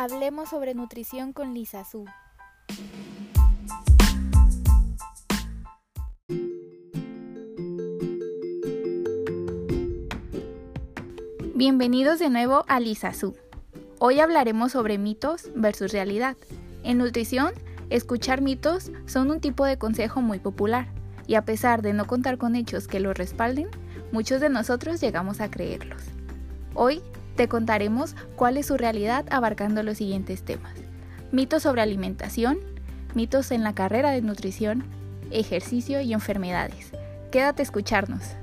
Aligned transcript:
Hablemos 0.00 0.50
sobre 0.50 0.74
nutrición 0.74 1.32
con 1.32 1.54
Lisa 1.54 1.84
Su. 1.84 2.04
Bienvenidos 11.56 12.20
de 12.20 12.30
nuevo 12.30 12.64
a 12.68 12.78
Lisa 12.78 13.12
Su. 13.12 13.34
Hoy 13.98 14.20
hablaremos 14.20 14.70
sobre 14.70 14.98
mitos 14.98 15.50
versus 15.56 15.90
realidad. 15.90 16.36
En 16.84 16.98
nutrición, 16.98 17.50
escuchar 17.90 18.40
mitos 18.40 18.92
son 19.06 19.32
un 19.32 19.40
tipo 19.40 19.64
de 19.64 19.78
consejo 19.78 20.22
muy 20.22 20.38
popular, 20.38 20.86
y 21.26 21.34
a 21.34 21.44
pesar 21.44 21.82
de 21.82 21.92
no 21.92 22.06
contar 22.06 22.38
con 22.38 22.54
hechos 22.54 22.86
que 22.86 23.00
los 23.00 23.18
respalden, 23.18 23.66
muchos 24.12 24.40
de 24.40 24.48
nosotros 24.48 25.00
llegamos 25.00 25.40
a 25.40 25.50
creerlos. 25.50 26.04
Hoy 26.74 27.02
te 27.38 27.48
contaremos 27.48 28.16
cuál 28.34 28.56
es 28.56 28.66
su 28.66 28.76
realidad 28.76 29.24
abarcando 29.30 29.84
los 29.84 29.98
siguientes 29.98 30.44
temas. 30.44 30.74
Mitos 31.30 31.62
sobre 31.62 31.82
alimentación, 31.82 32.58
mitos 33.14 33.52
en 33.52 33.62
la 33.62 33.76
carrera 33.76 34.10
de 34.10 34.22
nutrición, 34.22 34.84
ejercicio 35.30 36.00
y 36.00 36.12
enfermedades. 36.12 36.90
Quédate 37.30 37.62
a 37.62 37.64
escucharnos. 37.64 38.34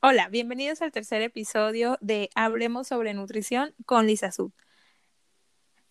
Hola, 0.00 0.28
bienvenidos 0.28 0.82
al 0.82 0.92
tercer 0.92 1.22
episodio 1.22 1.98
de 2.00 2.30
Hablemos 2.36 2.86
sobre 2.86 3.14
nutrición 3.14 3.74
con 3.86 4.06
Lisa 4.06 4.30
Sud. 4.30 4.52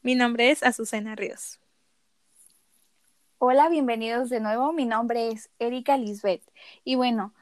Mi 0.04 0.16
nombre 0.16 0.52
es 0.52 0.64
Azucena 0.64 1.16
Ríos. 1.16 1.60
Hola, 3.40 3.68
bienvenidos 3.68 4.30
de 4.30 4.40
nuevo. 4.40 4.72
Mi 4.72 4.86
nombre 4.86 5.32
es 5.32 5.50
Erika 5.60 5.98
Lisbeth. 5.98 6.44
Y 6.86 6.96
bueno, 6.96 7.34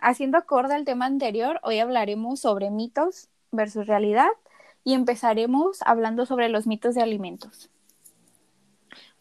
haciendo 0.00 0.38
acorde 0.38 0.74
al 0.74 0.84
tema 0.84 1.06
anterior, 1.06 1.60
hoy 1.62 1.78
hablaremos 1.78 2.40
sobre 2.40 2.70
mitos 2.70 3.28
versus 3.50 3.86
realidad 3.86 4.30
y 4.84 4.94
empezaremos 4.94 5.78
hablando 5.84 6.26
sobre 6.26 6.48
los 6.48 6.66
mitos 6.66 6.94
de 6.94 7.02
alimentos. 7.02 7.70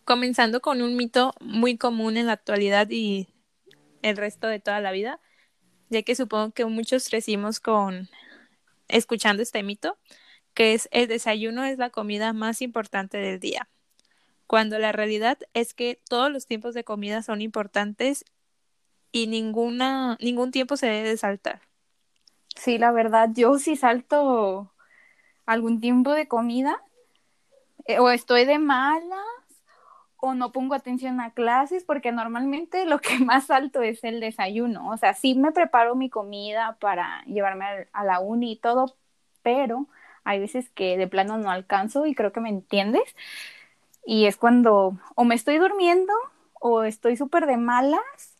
Comenzando 0.05 0.61
con 0.61 0.81
un 0.81 0.95
mito 0.95 1.33
muy 1.39 1.77
común 1.77 2.17
en 2.17 2.27
la 2.27 2.33
actualidad 2.33 2.87
y 2.89 3.27
el 4.01 4.17
resto 4.17 4.47
de 4.47 4.59
toda 4.59 4.79
la 4.81 4.91
vida, 4.91 5.19
ya 5.89 6.01
que 6.01 6.15
supongo 6.15 6.51
que 6.51 6.65
muchos 6.65 7.07
crecimos 7.09 7.59
con 7.59 8.09
escuchando 8.87 9.43
este 9.43 9.63
mito, 9.63 9.97
que 10.53 10.73
es 10.73 10.89
el 10.91 11.07
desayuno 11.07 11.63
es 11.63 11.77
la 11.77 11.89
comida 11.89 12.33
más 12.33 12.61
importante 12.61 13.17
del 13.17 13.39
día, 13.39 13.69
cuando 14.47 14.79
la 14.79 14.91
realidad 14.91 15.37
es 15.53 15.73
que 15.73 16.01
todos 16.09 16.31
los 16.31 16.45
tiempos 16.45 16.73
de 16.73 16.83
comida 16.83 17.21
son 17.23 17.41
importantes 17.41 18.25
y 19.11 19.27
ninguna, 19.27 20.17
ningún 20.21 20.51
tiempo 20.51 20.77
se 20.77 20.87
debe 20.87 21.17
saltar. 21.17 21.61
Sí, 22.55 22.77
la 22.77 22.91
verdad, 22.91 23.29
yo 23.33 23.57
sí 23.57 23.75
salto 23.75 24.71
algún 25.45 25.81
tiempo 25.81 26.13
de 26.13 26.27
comida, 26.27 26.81
eh, 27.85 27.99
o 27.99 28.09
estoy 28.09 28.45
de 28.45 28.59
malas, 28.59 29.19
o 30.17 30.35
no 30.35 30.51
pongo 30.51 30.75
atención 30.75 31.19
a 31.19 31.31
clases, 31.31 31.83
porque 31.83 32.11
normalmente 32.11 32.85
lo 32.85 32.99
que 32.99 33.19
más 33.25 33.47
salto 33.47 33.81
es 33.81 34.03
el 34.03 34.19
desayuno. 34.19 34.89
O 34.89 34.97
sea, 34.97 35.13
sí 35.13 35.35
me 35.35 35.51
preparo 35.51 35.95
mi 35.95 36.09
comida 36.09 36.77
para 36.79 37.23
llevarme 37.25 37.87
a 37.93 38.03
la 38.05 38.19
uni 38.19 38.53
y 38.53 38.57
todo, 38.57 38.95
pero 39.43 39.87
hay 40.23 40.39
veces 40.39 40.69
que 40.69 40.97
de 40.97 41.07
plano 41.07 41.37
no 41.37 41.49
alcanzo 41.51 42.05
y 42.05 42.15
creo 42.15 42.31
que 42.31 42.41
me 42.41 42.49
entiendes. 42.49 43.15
Y 44.05 44.25
es 44.25 44.37
cuando 44.37 44.99
o 45.15 45.23
me 45.25 45.35
estoy 45.35 45.57
durmiendo 45.57 46.13
o 46.59 46.83
estoy 46.83 47.17
súper 47.17 47.45
de 47.47 47.57
malas 47.57 48.30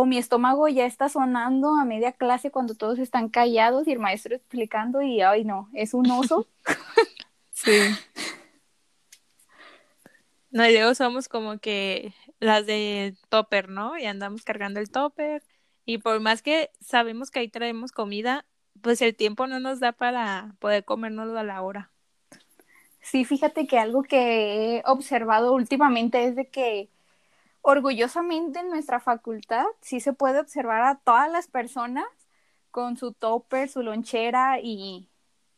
o 0.00 0.06
mi 0.06 0.16
estómago 0.16 0.66
ya 0.68 0.86
está 0.86 1.10
sonando 1.10 1.74
a 1.74 1.84
media 1.84 2.12
clase 2.12 2.50
cuando 2.50 2.74
todos 2.74 2.98
están 2.98 3.28
callados 3.28 3.86
y 3.86 3.92
el 3.92 3.98
maestro 3.98 4.34
explicando 4.34 5.02
y 5.02 5.20
ay 5.20 5.44
no, 5.44 5.68
es 5.74 5.92
un 5.92 6.10
oso. 6.10 6.46
sí. 7.52 7.70
No, 10.50 10.66
y 10.66 10.72
luego 10.72 10.94
somos 10.94 11.28
como 11.28 11.58
que 11.58 12.14
las 12.40 12.64
de 12.64 13.14
topper, 13.28 13.68
¿no? 13.68 13.98
Y 13.98 14.06
andamos 14.06 14.42
cargando 14.42 14.80
el 14.80 14.90
topper 14.90 15.42
y 15.84 15.98
por 15.98 16.18
más 16.20 16.40
que 16.40 16.70
sabemos 16.80 17.30
que 17.30 17.40
ahí 17.40 17.48
traemos 17.48 17.92
comida, 17.92 18.46
pues 18.80 19.02
el 19.02 19.14
tiempo 19.14 19.46
no 19.46 19.60
nos 19.60 19.80
da 19.80 19.92
para 19.92 20.54
poder 20.60 20.84
comérnoslo 20.84 21.38
a 21.38 21.44
la 21.44 21.60
hora. 21.60 21.90
Sí, 23.02 23.26
fíjate 23.26 23.66
que 23.66 23.78
algo 23.78 24.02
que 24.02 24.78
he 24.78 24.82
observado 24.86 25.52
últimamente 25.52 26.24
es 26.24 26.36
de 26.36 26.48
que 26.48 26.88
orgullosamente 27.62 28.60
en 28.60 28.70
nuestra 28.70 29.00
facultad 29.00 29.66
sí 29.80 30.00
se 30.00 30.12
puede 30.12 30.40
observar 30.40 30.82
a 30.82 30.98
todas 30.98 31.30
las 31.30 31.48
personas 31.48 32.06
con 32.70 32.96
su 32.96 33.12
topper, 33.12 33.68
su 33.68 33.82
lonchera 33.82 34.60
y 34.62 35.08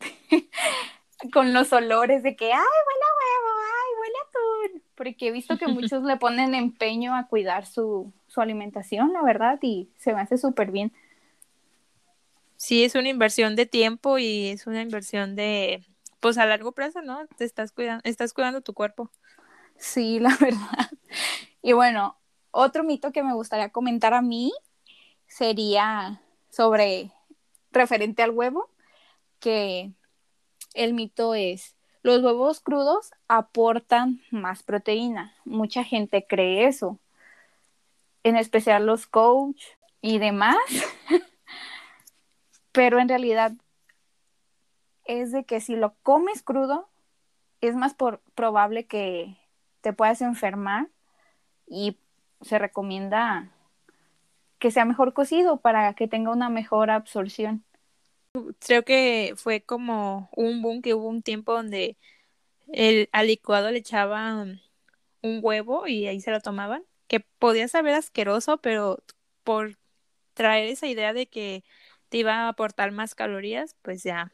con 1.33 1.53
los 1.53 1.73
olores 1.73 2.23
de 2.23 2.35
que, 2.37 2.47
ay, 2.47 2.61
huele 2.61 3.07
huevo, 3.19 3.59
ay, 3.61 4.01
huele 4.01 4.15
atún, 4.29 4.83
porque 4.95 5.29
he 5.29 5.33
visto 5.33 5.59
que 5.59 5.67
muchos 5.69 6.03
le 6.05 6.17
ponen 6.17 6.55
empeño 6.55 7.15
a 7.15 7.27
cuidar 7.27 7.67
su, 7.67 8.13
su 8.27 8.41
alimentación, 8.41 9.13
la 9.13 9.23
verdad, 9.23 9.59
y 9.63 9.89
se 9.99 10.15
me 10.15 10.21
hace 10.21 10.39
súper 10.39 10.71
bien. 10.71 10.93
Sí, 12.57 12.85
es 12.85 12.95
una 12.95 13.09
inversión 13.09 13.57
de 13.57 13.67
tiempo 13.67 14.19
y 14.19 14.49
es 14.49 14.67
una 14.67 14.83
inversión 14.83 15.35
de, 15.35 15.85
pues 16.21 16.39
a 16.39 16.47
largo 16.47 16.73
plazo, 16.73 17.03
¿no? 17.03 17.27
Te 17.37 17.45
estás 17.45 17.73
cuidando, 17.73 18.03
estás 18.05 18.33
cuidando 18.33 18.61
tu 18.61 18.73
cuerpo. 18.73 19.11
Sí, 19.77 20.21
la 20.21 20.37
verdad. 20.41 20.91
Y 21.63 21.73
bueno, 21.73 22.19
otro 22.51 22.83
mito 22.83 23.13
que 23.13 23.23
me 23.23 23.35
gustaría 23.35 23.71
comentar 23.71 24.15
a 24.15 24.21
mí 24.21 24.53
sería 25.29 26.21
sobre 26.51 27.13
referente 27.71 28.23
al 28.23 28.31
huevo, 28.31 28.69
que 29.39 29.93
el 30.75 30.93
mito 30.93 31.35
es, 31.35 31.77
los 32.03 32.23
huevos 32.23 32.61
crudos 32.61 33.13
aportan 33.29 34.21
más 34.31 34.65
proteína. 34.65 35.35
Mucha 35.45 35.85
gente 35.85 36.27
cree 36.29 36.67
eso, 36.67 36.99
en 38.25 38.37
especial 38.37 38.85
los 38.85 39.07
coach 39.07 39.63
y 40.01 40.19
demás, 40.19 40.59
pero 42.73 42.99
en 42.99 43.09
realidad 43.09 43.53
es 45.05 45.31
de 45.31 45.45
que 45.45 45.61
si 45.61 45.77
lo 45.77 45.95
comes 46.03 46.43
crudo, 46.43 46.89
es 47.61 47.77
más 47.77 47.95
probable 48.35 48.87
que 48.87 49.37
te 49.81 49.93
puedas 49.93 50.21
enfermar 50.21 50.89
y 51.73 51.97
se 52.43 52.59
recomienda 52.59 53.49
que 54.59 54.71
sea 54.71 54.85
mejor 54.85 55.15
cocido 55.15 55.57
para 55.57 55.95
que 55.95 56.07
tenga 56.07 56.31
una 56.31 56.51
mejor 56.51 56.91
absorción. 56.91 57.65
Creo 58.61 58.85
que 58.85 59.35
fue 59.37 59.63
como 59.63 60.29
un 60.37 60.63
boom 60.63 60.83
que 60.83 60.95
hubo 60.95 61.09
un 61.09 61.23
tiempo 61.23 61.53
donde 61.53 61.97
el, 62.69 63.09
al 63.13 63.27
licuado 63.27 63.71
le 63.71 63.79
echaban 63.79 64.61
un 65.23 65.41
huevo 65.43 65.87
y 65.87 66.07
ahí 66.07 66.21
se 66.21 66.31
lo 66.31 66.41
tomaban, 66.41 66.85
que 67.09 67.21
podía 67.21 67.69
saber 67.69 67.95
asqueroso, 67.95 68.59
pero 68.59 69.03
por 69.43 69.79
traer 70.35 70.69
esa 70.69 70.87
idea 70.87 71.13
de 71.13 71.27
que 71.27 71.65
te 72.09 72.19
iba 72.19 72.35
a 72.35 72.49
aportar 72.49 72.93
más 72.93 73.15
calorías, 73.15 73.77
pues 73.83 74.03
ya, 74.03 74.33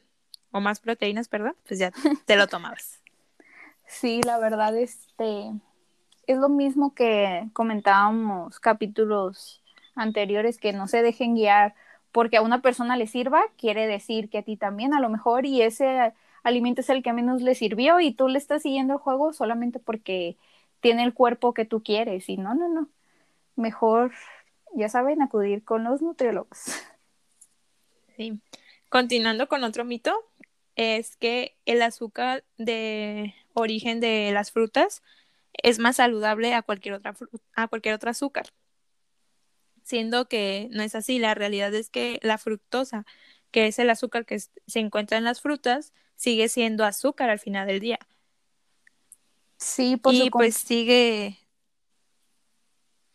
o 0.51 0.59
más 0.59 0.79
proteínas, 0.79 1.27
perdón, 1.29 1.55
pues 1.67 1.79
ya 1.79 1.91
te 2.25 2.35
lo 2.35 2.47
tomabas. 2.47 3.01
Sí, 3.91 4.21
la 4.21 4.37
verdad, 4.37 4.77
este, 4.77 5.51
es 6.29 6.37
lo 6.37 6.47
mismo 6.47 6.93
que 6.93 7.49
comentábamos 7.53 8.59
capítulos 8.59 9.63
anteriores, 9.95 10.59
que 10.59 10.73
no 10.73 10.87
se 10.87 11.01
dejen 11.01 11.33
guiar 11.33 11.73
porque 12.11 12.37
a 12.37 12.43
una 12.43 12.61
persona 12.61 12.97
le 12.97 13.07
sirva, 13.07 13.41
quiere 13.57 13.87
decir 13.87 14.29
que 14.29 14.37
a 14.37 14.43
ti 14.43 14.55
también 14.55 14.93
a 14.93 14.99
lo 14.99 15.09
mejor 15.09 15.47
y 15.47 15.63
ese 15.63 16.13
alimento 16.43 16.81
es 16.81 16.89
el 16.91 17.01
que 17.01 17.13
menos 17.13 17.41
le 17.41 17.55
sirvió 17.55 17.99
y 17.99 18.13
tú 18.13 18.27
le 18.27 18.37
estás 18.37 18.61
siguiendo 18.61 18.93
el 18.93 18.99
juego 18.99 19.33
solamente 19.33 19.79
porque 19.79 20.37
tiene 20.81 21.03
el 21.03 21.15
cuerpo 21.15 21.55
que 21.55 21.65
tú 21.65 21.81
quieres 21.81 22.29
y 22.29 22.37
no, 22.37 22.53
no, 22.53 22.69
no. 22.69 22.89
Mejor, 23.55 24.11
ya 24.75 24.87
saben, 24.87 25.23
acudir 25.23 25.63
con 25.63 25.83
los 25.83 26.01
nutriólogos. 26.01 26.59
Sí. 28.15 28.37
Continuando 28.89 29.47
con 29.47 29.63
otro 29.63 29.85
mito, 29.85 30.13
es 30.75 31.15
que 31.15 31.55
el 31.65 31.81
azúcar 31.81 32.43
de 32.57 33.33
origen 33.53 34.01
de 34.01 34.31
las 34.33 34.51
frutas 34.51 35.01
es 35.63 35.79
más 35.79 35.97
saludable 35.97 36.53
a 36.53 36.61
cualquier 36.61 36.95
otra 36.95 37.15
a 37.55 37.67
cualquier 37.67 37.95
otro 37.95 38.09
azúcar. 38.09 38.47
Siendo 39.83 40.27
que 40.27 40.67
no 40.71 40.83
es 40.83 40.95
así, 40.95 41.19
la 41.19 41.33
realidad 41.33 41.73
es 41.73 41.89
que 41.89 42.19
la 42.21 42.37
fructosa, 42.37 43.05
que 43.51 43.67
es 43.67 43.79
el 43.79 43.89
azúcar 43.89 44.25
que 44.25 44.39
se 44.39 44.79
encuentra 44.79 45.17
en 45.17 45.23
las 45.23 45.41
frutas, 45.41 45.93
sigue 46.15 46.49
siendo 46.49 46.85
azúcar 46.85 47.29
al 47.29 47.39
final 47.39 47.67
del 47.67 47.79
día. 47.79 47.99
Sí, 49.57 49.97
por 49.97 50.13
y 50.13 50.29
pues 50.29 50.55
sigue 50.55 51.37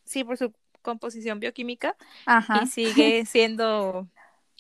sí 0.05 0.25
por 0.25 0.37
su 0.37 0.53
composición 0.83 1.41
bioquímica 1.41 1.97
y 2.63 2.67
sigue 2.67 3.25
siendo 3.27 4.09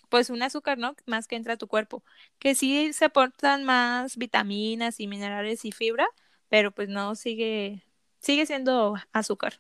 pues 0.08 0.30
un 0.30 0.42
azúcar, 0.42 0.78
¿no? 0.78 0.94
Más 1.06 1.26
que 1.26 1.36
entra 1.36 1.54
a 1.54 1.56
tu 1.56 1.68
cuerpo, 1.68 2.04
que 2.38 2.54
sí 2.54 2.92
se 2.92 3.06
aportan 3.06 3.64
más 3.64 4.16
vitaminas 4.16 5.00
y 5.00 5.06
minerales 5.06 5.64
y 5.64 5.72
fibra, 5.72 6.06
pero 6.54 6.70
pues 6.70 6.88
no 6.88 7.16
sigue, 7.16 7.82
sigue 8.20 8.46
siendo 8.46 8.94
azúcar. 9.12 9.54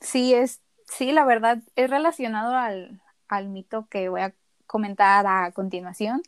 Sí, 0.00 0.34
es, 0.34 0.60
sí, 0.88 1.12
la 1.12 1.24
verdad, 1.24 1.58
es 1.76 1.88
relacionado 1.88 2.56
al, 2.56 3.00
al 3.28 3.48
mito 3.48 3.86
que 3.88 4.08
voy 4.08 4.22
a 4.22 4.34
comentar 4.66 5.24
a 5.28 5.52
continuación, 5.52 6.20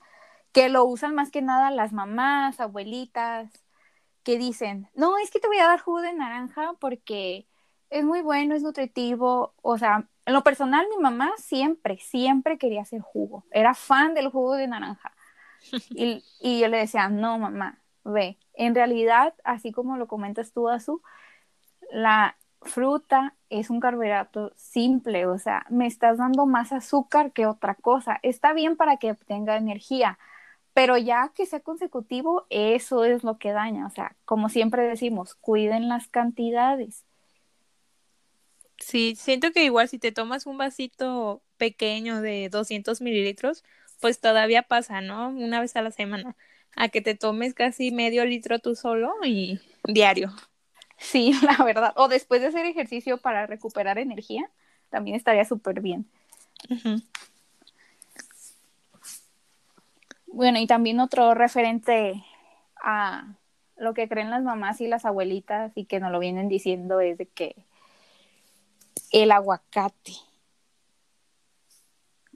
que 0.53 0.69
lo 0.69 0.85
usan 0.85 1.17
más 1.17 1.33
que 1.33 1.43
nada 1.43 1.73
las 1.73 1.93
mamás, 1.93 2.61
abuelitas, 2.61 3.51
que 4.23 4.39
dicen, 4.39 4.89
no, 4.95 5.19
es 5.19 5.33
que 5.33 5.41
te 5.41 5.49
voy 5.49 5.59
a 5.59 5.67
dar 5.67 5.81
jugo 5.81 6.01
de 6.01 6.13
naranja 6.13 6.75
porque 6.79 7.49
es 7.91 8.05
muy 8.05 8.23
bueno, 8.23 8.55
es 8.55 8.63
nutritivo, 8.63 9.53
o 9.63 9.79
sea, 9.79 10.09
en 10.27 10.33
lo 10.33 10.45
personal 10.45 10.87
mi 10.97 11.03
mamá 11.03 11.33
siempre, 11.39 11.99
siempre 11.99 12.57
quería 12.57 12.83
hacer 12.83 13.01
jugo, 13.01 13.45
era 13.51 13.75
fan 13.75 14.15
del 14.15 14.29
jugo 14.29 14.55
de 14.55 14.69
naranja. 14.69 15.13
Y, 15.91 16.23
y 16.41 16.61
yo 16.61 16.69
le 16.69 16.77
decía, 16.77 17.09
no, 17.09 17.37
mamá, 17.39 17.83
ve, 18.13 18.39
en 18.55 18.75
realidad, 18.75 19.35
así 19.45 19.73
como 19.73 19.97
lo 19.97 20.07
comentas 20.07 20.53
tú, 20.53 20.69
Azu, 20.69 21.03
la 21.91 22.37
fruta 22.63 23.35
es 23.51 23.71
un 23.71 23.81
carbohidrato 23.81 24.53
simple, 24.57 25.27
o 25.27 25.39
sea, 25.39 25.67
me 25.71 25.87
estás 25.87 26.19
dando 26.19 26.47
más 26.47 26.73
azúcar 26.73 27.33
que 27.33 27.47
otra 27.47 27.75
cosa. 27.75 28.19
Está 28.23 28.53
bien 28.53 28.77
para 28.77 28.97
que 28.97 29.15
tenga 29.15 29.57
energía, 29.57 30.19
pero 30.75 30.99
ya 30.99 31.33
que 31.35 31.47
sea 31.47 31.61
consecutivo, 31.61 32.47
eso 32.51 33.05
es 33.05 33.25
lo 33.25 33.39
que 33.39 33.53
daña. 33.53 33.87
O 33.87 33.91
sea, 33.91 34.17
como 34.25 34.49
siempre 34.49 34.83
decimos, 34.83 35.35
cuiden 35.35 35.89
las 35.89 36.09
cantidades. 36.09 37.05
Sí, 38.79 39.15
siento 39.17 39.53
que 39.53 39.65
igual 39.65 39.89
si 39.89 39.99
te 39.99 40.13
tomas 40.13 40.47
un 40.47 40.59
vasito 40.59 41.43
pequeño 41.57 42.21
de 42.21 42.51
200 42.51 43.01
mililitros, 43.01 43.65
pues 44.01 44.21
todavía 44.21 44.63
pasa, 44.65 45.01
¿no? 45.01 45.29
Una 45.29 45.61
vez 45.61 45.77
a 45.77 45.83
la 45.83 45.91
semana, 45.91 46.37
a 46.77 46.89
que 46.89 47.01
te 47.01 47.15
tomes 47.15 47.55
casi 47.55 47.91
medio 47.91 48.25
litro 48.25 48.59
tú 48.59 48.75
solo 48.77 49.15
y 49.25 49.61
diario. 49.85 50.33
Sí, 50.99 51.33
la 51.43 51.65
verdad. 51.65 51.93
O 51.97 52.09
después 52.09 52.41
de 52.41 52.49
hacer 52.49 52.67
ejercicio 52.67 53.19
para 53.19 53.47
recuperar 53.47 53.99
energía, 53.99 54.49
también 54.91 55.17
estaría 55.17 55.45
súper 55.45 55.81
bien. 55.81 56.07
Bueno, 60.27 60.59
y 60.59 60.67
también 60.67 61.01
otro 61.01 61.35
referente 61.35 62.23
a 62.83 63.35
lo 63.77 63.95
que 63.95 64.09
creen 64.09 64.31
las 64.31 64.43
mamás 64.43 64.81
y 64.81 64.87
las 64.87 65.05
abuelitas 65.05 65.73
y 65.75 65.85
que 65.85 66.01
nos 66.01 66.13
lo 66.13 66.19
vienen 66.19 66.49
diciendo 66.49 67.01
es 67.01 67.19
de 67.19 67.27
que 67.27 67.57
el 69.13 69.33
aguacate, 69.33 70.13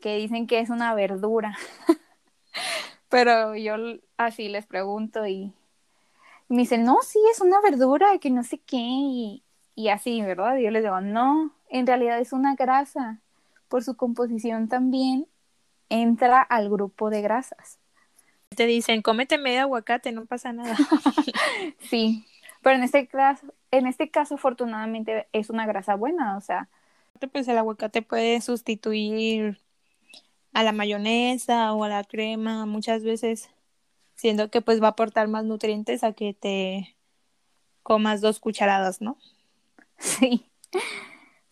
que 0.01 0.17
dicen 0.17 0.47
que 0.47 0.61
es 0.61 0.71
una 0.71 0.95
verdura, 0.95 1.59
pero 3.11 3.55
yo 3.57 3.75
así 4.17 4.49
les 4.49 4.65
pregunto 4.65 5.27
y 5.27 5.53
me 6.49 6.63
dicen, 6.63 6.85
no, 6.85 6.99
sí, 7.03 7.19
es 7.31 7.41
una 7.41 7.61
verdura, 7.61 8.19
que 8.19 8.31
no 8.31 8.43
sé 8.43 8.59
qué, 8.59 8.79
y, 8.79 9.89
así, 9.93 10.23
¿verdad? 10.23 10.57
Y 10.57 10.65
yo 10.65 10.71
les 10.71 10.83
digo, 10.83 11.01
no, 11.01 11.53
en 11.69 11.87
realidad 11.87 12.19
es 12.19 12.33
una 12.33 12.55
grasa. 12.55 13.21
Por 13.69 13.85
su 13.85 13.97
composición 13.97 14.69
también 14.69 15.27
entra 15.89 16.41
al 16.43 16.71
grupo 16.71 17.11
de 17.11 17.23
grasas. 17.23 17.79
Te 18.51 18.67
dicen, 18.67 19.03
cómete 19.03 19.39
medio 19.39 19.61
aguacate, 19.63 20.13
no 20.13 20.27
pasa 20.27 20.53
nada. 20.53 20.77
sí, 21.79 22.27
pero 22.63 22.77
en 22.77 22.83
este 22.83 23.07
caso, 23.07 23.47
en 23.71 23.87
este 23.87 24.11
caso, 24.11 24.35
afortunadamente, 24.35 25.29
es 25.33 25.51
una 25.51 25.67
grasa 25.67 25.95
buena, 25.95 26.37
o 26.37 26.41
sea. 26.41 26.69
Pues 27.33 27.47
el 27.49 27.59
aguacate 27.59 28.03
puede 28.03 28.41
sustituir 28.41 29.61
a 30.53 30.63
la 30.63 30.73
mayonesa 30.73 31.73
o 31.73 31.85
a 31.85 31.89
la 31.89 32.05
crema 32.05 32.67
muchas 32.67 33.05
veces 33.05 33.51
siendo 34.15 34.51
que 34.51 34.61
pues 34.61 34.83
va 34.83 34.89
a 34.89 34.91
aportar 34.91 35.29
más 35.29 35.45
nutrientes 35.45 36.05
a 36.05 36.13
que 36.13 36.35
te 36.35 36.97
comas 37.83 38.21
dos 38.21 38.41
cucharadas, 38.41 39.01
¿no? 39.01 39.19
Sí. 39.99 40.51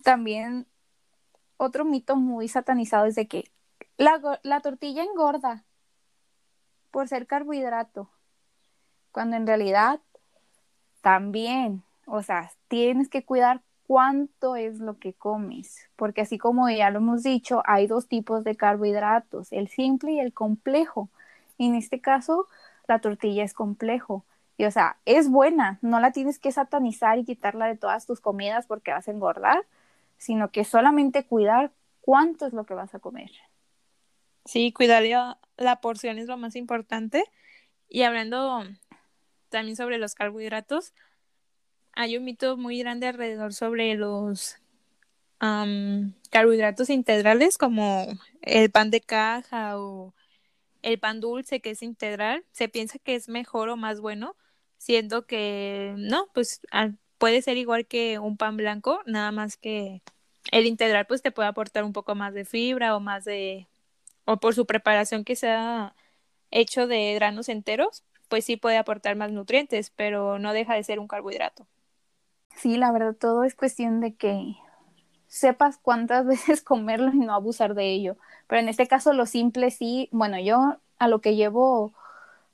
También 0.03 0.67
otro 1.59 1.85
mito 1.85 2.17
muy 2.17 2.49
satanizado 2.49 3.05
es 3.05 3.15
de 3.15 3.29
que 3.29 3.51
la, 3.99 4.41
la 4.43 4.61
tortilla 4.61 5.03
engorda 5.03 5.65
por 6.91 7.09
ser 7.09 7.27
carbohidrato, 7.27 8.11
cuando 9.13 9.37
en 9.37 9.47
realidad 9.47 10.01
también, 11.03 11.83
o 12.07 12.23
sea, 12.23 12.51
tienes 12.69 13.09
que 13.09 13.25
cuidar 13.25 13.63
cuánto 13.89 14.55
es 14.55 14.81
lo 14.81 14.99
que 14.99 15.15
comes, 15.15 15.89
porque 15.97 16.21
así 16.21 16.37
como 16.37 16.69
ya 16.69 16.91
lo 16.91 16.99
hemos 16.99 17.23
dicho, 17.23 17.63
hay 17.65 17.87
dos 17.87 18.07
tipos 18.07 18.45
de 18.45 18.55
carbohidratos, 18.55 19.51
el 19.51 19.69
simple 19.69 20.13
y 20.13 20.21
el 20.21 20.35
complejo. 20.35 21.09
En 21.57 21.75
este 21.75 21.99
caso, 21.99 22.47
la 22.87 23.01
tortilla 23.01 23.43
es 23.45 23.55
complejo. 23.55 24.27
Y 24.59 24.67
o 24.67 24.71
sea, 24.71 24.99
es 25.07 25.31
buena, 25.31 25.79
no 25.81 26.01
la 26.01 26.13
tienes 26.13 26.39
que 26.39 26.53
satanizar 26.53 27.19
y 27.19 27.25
quitarla 27.25 27.67
de 27.67 27.77
todas 27.77 28.05
tus 28.05 28.21
comidas 28.21 28.67
porque 28.67 28.91
vas 28.91 29.09
a 29.09 29.11
engordar, 29.11 29.65
sino 30.19 30.51
que 30.51 30.65
solamente 30.65 31.25
cuidar 31.25 31.73
cuánto 32.03 32.47
es 32.47 32.53
lo 32.53 32.65
que 32.65 32.75
vas 32.75 32.95
a 32.95 32.99
comer. 32.99 33.31
Sí, 34.45 34.71
cuidar 34.71 35.03
la 35.57 35.81
porción 35.81 36.19
es 36.19 36.27
lo 36.27 36.37
más 36.37 36.57
importante. 36.57 37.25
Y 37.89 38.03
hablando 38.03 38.65
también 39.49 39.77
sobre 39.77 39.97
los 39.97 40.15
carbohidratos, 40.15 40.93
hay 41.99 42.17
un 42.17 42.25
mito 42.25 42.57
muy 42.57 42.79
grande 42.79 43.09
alrededor 43.09 43.53
sobre 43.53 43.97
los 43.97 44.57
carbohidratos 46.31 46.91
integrales 46.91 47.59
como 47.59 48.07
el 48.41 48.71
pan 48.71 48.93
de 48.93 49.01
caja 49.01 49.81
o 49.81 50.15
el 50.83 51.01
pan 51.01 51.21
dulce 51.21 51.61
que 51.61 51.71
es 51.71 51.83
integral, 51.83 52.45
se 52.53 52.69
piensa 52.69 53.01
que 53.01 53.17
es 53.17 53.29
mejor 53.29 53.69
o 53.69 53.77
más 53.77 54.01
bueno, 54.01 54.37
siendo 54.77 55.27
que 55.27 55.95
no, 55.99 56.29
pues 56.35 56.61
puede 57.19 57.43
ser 57.43 57.57
igual 57.57 57.85
que 57.85 58.21
un 58.21 58.37
pan 58.37 58.57
blanco, 58.57 59.01
nada 59.05 59.33
más 59.33 59.57
que 59.57 60.01
el 60.53 60.67
integral 60.67 61.05
pues 61.09 61.21
te 61.21 61.33
puede 61.33 61.49
aportar 61.49 61.83
un 61.83 61.93
poco 61.93 62.15
más 62.15 62.33
de 62.33 62.45
fibra 62.45 62.95
o 62.95 63.01
más 63.01 63.25
de, 63.25 63.67
o 64.25 64.37
por 64.37 64.55
su 64.55 64.67
preparación 64.67 65.25
que 65.25 65.35
sea 65.35 65.97
hecho 66.53 66.87
de 66.87 67.15
granos 67.15 67.49
enteros, 67.49 68.05
pues 68.29 68.45
sí 68.45 68.57
puede 68.57 68.77
aportar 68.77 69.17
más 69.17 69.33
nutrientes, 69.33 69.91
pero 69.91 70.39
no 70.39 70.53
deja 70.53 70.75
de 70.75 70.85
ser 70.85 71.01
un 71.01 71.09
carbohidrato. 71.09 71.67
Sí, 72.59 72.77
la 72.77 72.91
verdad, 72.91 73.15
todo 73.15 73.45
es 73.45 73.55
cuestión 73.55 74.01
de 74.01 74.17
que 74.17 74.57
sepas 75.29 75.79
cuántas 75.79 76.27
veces 76.27 76.63
comerlo 76.63 77.13
y 77.13 77.19
no 77.19 77.35
abusar 77.35 77.75
de 77.75 77.93
ello. 77.93 78.17
Pero 78.49 78.61
en 78.61 78.69
este 78.69 78.89
caso 78.89 79.13
lo 79.13 79.27
simple 79.27 79.71
sí, 79.71 80.09
bueno, 80.13 80.39
yo 80.41 80.77
a 80.99 81.09
lo 81.09 81.21
que 81.21 81.37
llevo 81.37 81.93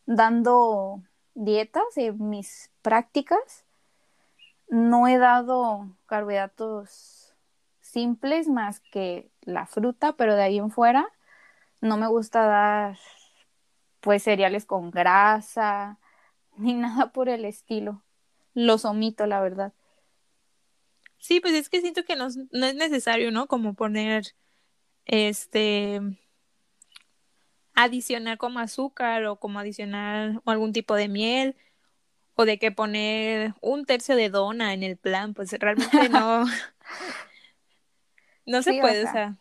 dando 0.06 1.00
dietas 1.34 1.84
en 1.96 2.28
mis 2.30 2.70
prácticas, 2.82 3.64
no 4.68 5.06
he 5.08 5.18
dado 5.18 5.88
carbohidratos 6.06 7.34
simples 7.80 8.48
más 8.48 8.80
que 8.80 9.30
la 9.42 9.66
fruta, 9.66 10.12
pero 10.14 10.34
de 10.36 10.42
ahí 10.42 10.58
en 10.58 10.70
fuera 10.70 11.08
no 11.80 11.96
me 11.96 12.08
gusta 12.08 12.42
dar 12.46 12.98
pues 14.00 14.22
cereales 14.22 14.66
con 14.66 14.90
grasa 14.90 15.98
ni 16.56 16.74
nada 16.74 17.12
por 17.12 17.28
el 17.28 17.44
estilo. 17.44 18.02
Los 18.54 18.84
omito, 18.84 19.26
la 19.26 19.40
verdad. 19.40 19.72
Sí, 21.24 21.40
pues 21.40 21.54
es 21.54 21.70
que 21.70 21.80
siento 21.80 22.04
que 22.04 22.16
no, 22.16 22.28
no 22.52 22.66
es 22.66 22.74
necesario, 22.74 23.30
¿no? 23.30 23.46
Como 23.46 23.72
poner 23.72 24.34
este 25.06 25.98
adicionar 27.74 28.36
como 28.36 28.58
azúcar 28.58 29.24
o 29.24 29.36
como 29.36 29.58
adicionar 29.58 30.42
algún 30.44 30.74
tipo 30.74 30.94
de 30.94 31.08
miel 31.08 31.56
o 32.34 32.44
de 32.44 32.58
que 32.58 32.72
poner 32.72 33.54
un 33.62 33.86
tercio 33.86 34.16
de 34.16 34.28
dona 34.28 34.74
en 34.74 34.82
el 34.82 34.98
plan, 34.98 35.32
pues 35.32 35.50
realmente 35.52 36.10
no 36.10 36.44
no 38.44 38.62
se 38.62 38.74
puede, 38.74 39.06
o 39.06 39.10
sea, 39.10 39.34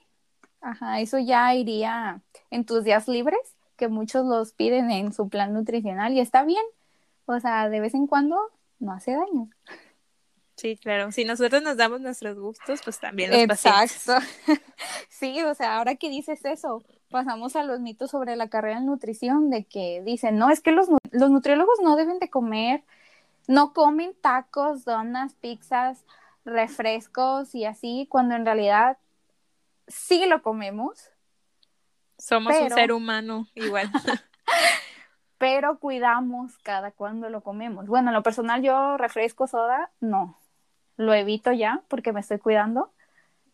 Ajá, 0.61 1.01
eso 1.01 1.19
ya 1.19 1.53
iría 1.53 2.21
en 2.49 2.63
tus 2.63 2.85
días 2.85 3.09
libres, 3.09 3.57
que 3.75 3.89
muchos 3.89 4.25
los 4.25 4.53
piden 4.53 4.89
en 4.89 5.11
su 5.11 5.27
plan 5.27 5.53
nutricional 5.53 6.13
y 6.13 6.21
está 6.21 6.45
bien. 6.45 6.63
O 7.25 7.37
sea, 7.41 7.67
de 7.67 7.81
vez 7.81 7.93
en 7.93 8.07
cuando 8.07 8.37
no 8.79 8.93
hace 8.93 9.11
daño. 9.11 9.49
Sí, 10.55 10.77
claro. 10.77 11.11
Si 11.11 11.25
nosotros 11.25 11.63
nos 11.63 11.77
damos 11.77 12.01
nuestros 12.01 12.37
gustos, 12.37 12.81
pues 12.83 12.99
también 12.99 13.31
los 13.31 13.39
Exacto. 13.39 14.25
sí, 15.09 15.41
o 15.41 15.53
sea, 15.55 15.77
ahora 15.77 15.95
que 15.95 16.09
dices 16.09 16.45
eso, 16.45 16.83
pasamos 17.09 17.55
a 17.55 17.63
los 17.63 17.79
mitos 17.79 18.11
sobre 18.11 18.35
la 18.35 18.49
carrera 18.49 18.77
en 18.77 18.85
nutrición, 18.85 19.49
de 19.49 19.65
que 19.65 20.01
dicen, 20.05 20.37
no, 20.37 20.49
es 20.49 20.61
que 20.61 20.71
los, 20.71 20.89
los 21.11 21.29
nutriólogos 21.31 21.79
no 21.81 21.95
deben 21.95 22.19
de 22.19 22.29
comer, 22.29 22.83
no 23.47 23.73
comen 23.73 24.13
tacos, 24.21 24.85
donas, 24.85 25.33
pizzas, 25.35 26.05
refrescos 26.45 27.55
y 27.55 27.65
así, 27.65 28.07
cuando 28.09 28.35
en 28.35 28.45
realidad 28.45 28.97
sí 29.87 30.25
lo 30.27 30.41
comemos. 30.41 31.09
Somos 32.17 32.55
un 32.55 32.69
ser 32.69 32.91
humano 32.91 33.47
igual. 33.55 33.91
pero 35.43 35.77
cuidamos 35.77 36.57
cada 36.59 36.91
cuando 36.91 37.29
lo 37.29 37.41
comemos. 37.41 37.87
Bueno, 37.87 38.09
en 38.09 38.13
lo 38.13 38.23
personal 38.23 38.61
yo 38.61 38.97
refresco 38.97 39.47
soda, 39.47 39.91
no, 39.99 40.37
lo 40.97 41.13
evito 41.13 41.51
ya 41.51 41.83
porque 41.87 42.13
me 42.13 42.21
estoy 42.21 42.39
cuidando 42.39 42.91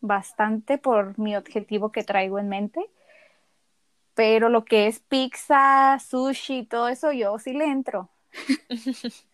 bastante 0.02 0.78
por 0.78 1.18
mi 1.20 1.36
objetivo 1.36 1.92
que 1.92 2.04
traigo 2.04 2.40
en 2.40 2.50
mente. 2.50 2.90
Pero 4.16 4.50
lo 4.50 4.66
que 4.66 4.88
es 4.88 5.00
pizza, 5.00 5.98
sushi, 6.00 6.66
todo 6.66 6.90
eso, 6.90 7.12
yo 7.12 7.40
sí 7.40 7.54
le 7.54 7.66
entro. 7.66 8.10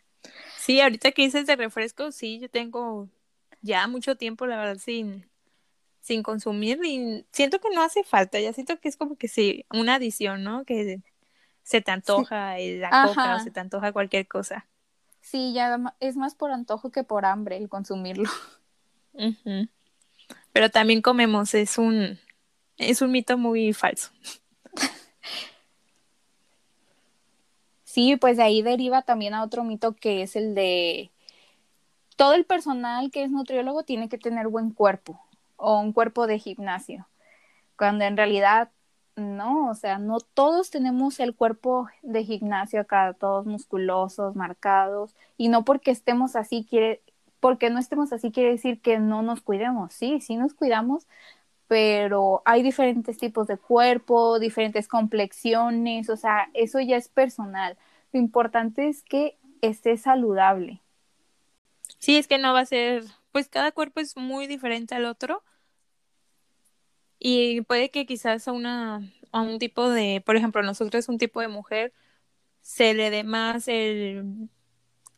Sí, 0.58 0.82
ahorita 0.82 1.12
que 1.12 1.24
dices 1.24 1.46
de 1.46 1.56
refresco, 1.56 2.12
sí, 2.12 2.40
yo 2.40 2.50
tengo 2.50 3.08
ya 3.62 3.88
mucho 3.88 4.16
tiempo, 4.16 4.48
la 4.48 4.58
verdad, 4.58 4.78
sin, 4.78 5.30
sin 6.02 6.24
consumir 6.24 6.80
y 6.84 7.26
siento 7.32 7.60
que 7.60 7.70
no 7.72 7.82
hace 7.84 8.04
falta, 8.04 8.40
ya 8.40 8.54
siento 8.54 8.80
que 8.80 8.90
es 8.90 8.98
como 8.98 9.18
que 9.18 9.28
sí, 9.28 9.66
una 9.72 9.96
adición, 9.96 10.44
¿no? 10.44 10.66
Que 10.66 11.02
se 11.64 11.82
te 11.82 11.92
antoja 11.92 12.58
la 12.58 12.96
coca 12.96 13.36
o 13.36 13.40
se 13.40 13.52
te 13.52 13.60
antoja 13.60 13.94
cualquier 13.94 14.28
cosa. 14.28 14.68
Sí, 15.26 15.54
ya 15.54 15.80
es 16.00 16.16
más 16.18 16.36
por 16.36 16.52
antojo 16.52 16.92
que 16.92 17.04
por 17.04 17.26
hambre 17.26 17.58
el 17.58 17.68
consumirlo. 17.68 18.30
Pero 20.54 20.70
también 20.70 21.02
comemos, 21.02 21.56
es 21.56 21.80
un, 21.80 22.20
es 22.78 23.02
un 23.02 23.12
mito 23.12 23.36
muy 23.36 23.74
falso. 23.74 24.12
Sí, 27.84 28.18
pues 28.18 28.38
de 28.38 28.44
ahí 28.44 28.62
deriva 28.62 29.02
también 29.02 29.34
a 29.34 29.42
otro 29.42 29.64
mito 29.64 29.96
que 29.96 30.22
es 30.22 30.36
el 30.36 30.54
de 30.54 31.10
todo 32.18 32.36
el 32.36 32.46
personal 32.46 33.10
que 33.10 33.24
es 33.24 33.32
nutriólogo 33.32 33.82
tiene 33.82 34.10
que 34.10 34.20
tener 34.20 34.48
buen 34.48 34.70
cuerpo 34.70 35.20
o 35.56 35.80
un 35.80 35.92
cuerpo 35.92 36.28
de 36.28 36.38
gimnasio, 36.38 37.08
cuando 37.78 38.06
en 38.06 38.16
realidad 38.16 38.70
no, 39.16 39.70
o 39.70 39.76
sea, 39.76 39.98
no 39.98 40.20
todos 40.20 40.70
tenemos 40.70 41.20
el 41.20 41.36
cuerpo 41.36 41.88
de 42.02 42.24
gimnasio 42.24 42.82
acá, 42.82 43.14
todos 43.14 43.46
musculosos, 43.46 44.36
marcados, 44.36 45.16
y 45.38 45.50
no 45.50 45.64
porque 45.64 45.92
estemos 45.92 46.36
así 46.36 46.66
quiere, 46.70 47.02
porque 47.40 47.70
no 47.70 47.80
estemos 47.80 48.12
así 48.14 48.32
quiere 48.32 48.52
decir 48.52 48.82
que 48.82 49.00
no 49.00 49.22
nos 49.22 49.42
cuidemos, 49.42 49.94
sí, 49.94 50.20
sí 50.22 50.36
nos 50.36 50.54
cuidamos, 50.54 51.08
pero 51.68 52.42
hay 52.46 52.62
diferentes 52.64 53.18
tipos 53.18 53.48
de 53.48 53.58
cuerpo, 53.58 54.40
diferentes 54.40 54.88
complexiones, 54.88 56.10
o 56.10 56.18
sea, 56.18 56.50
eso 56.54 56.80
ya 56.80 56.98
es 56.98 57.10
personal. 57.10 57.78
Lo 58.12 58.20
importante 58.20 58.88
es 58.88 59.04
que 59.04 59.38
esté 59.62 59.98
saludable. 59.98 60.82
Sí, 61.98 62.18
es 62.18 62.28
que 62.28 62.38
no 62.38 62.54
va 62.54 62.62
a 62.62 62.66
ser, 62.66 63.04
pues 63.32 63.48
cada 63.50 63.72
cuerpo 63.72 64.00
es 64.00 64.16
muy 64.16 64.48
diferente 64.48 64.94
al 64.96 65.06
otro 65.06 65.42
y 67.28 67.62
puede 67.62 67.90
que 67.90 68.06
quizás 68.06 68.48
a 68.48 68.52
una 68.52 69.02
a 69.32 69.42
un 69.42 69.58
tipo 69.58 69.90
de, 69.90 70.22
por 70.26 70.36
ejemplo, 70.38 70.62
nosotros 70.62 71.10
un 71.10 71.18
tipo 71.18 71.42
de 71.42 71.48
mujer 71.48 71.92
se 72.62 72.94
le 72.94 73.10
dé 73.12 73.24
más 73.24 73.68
el 73.68 74.50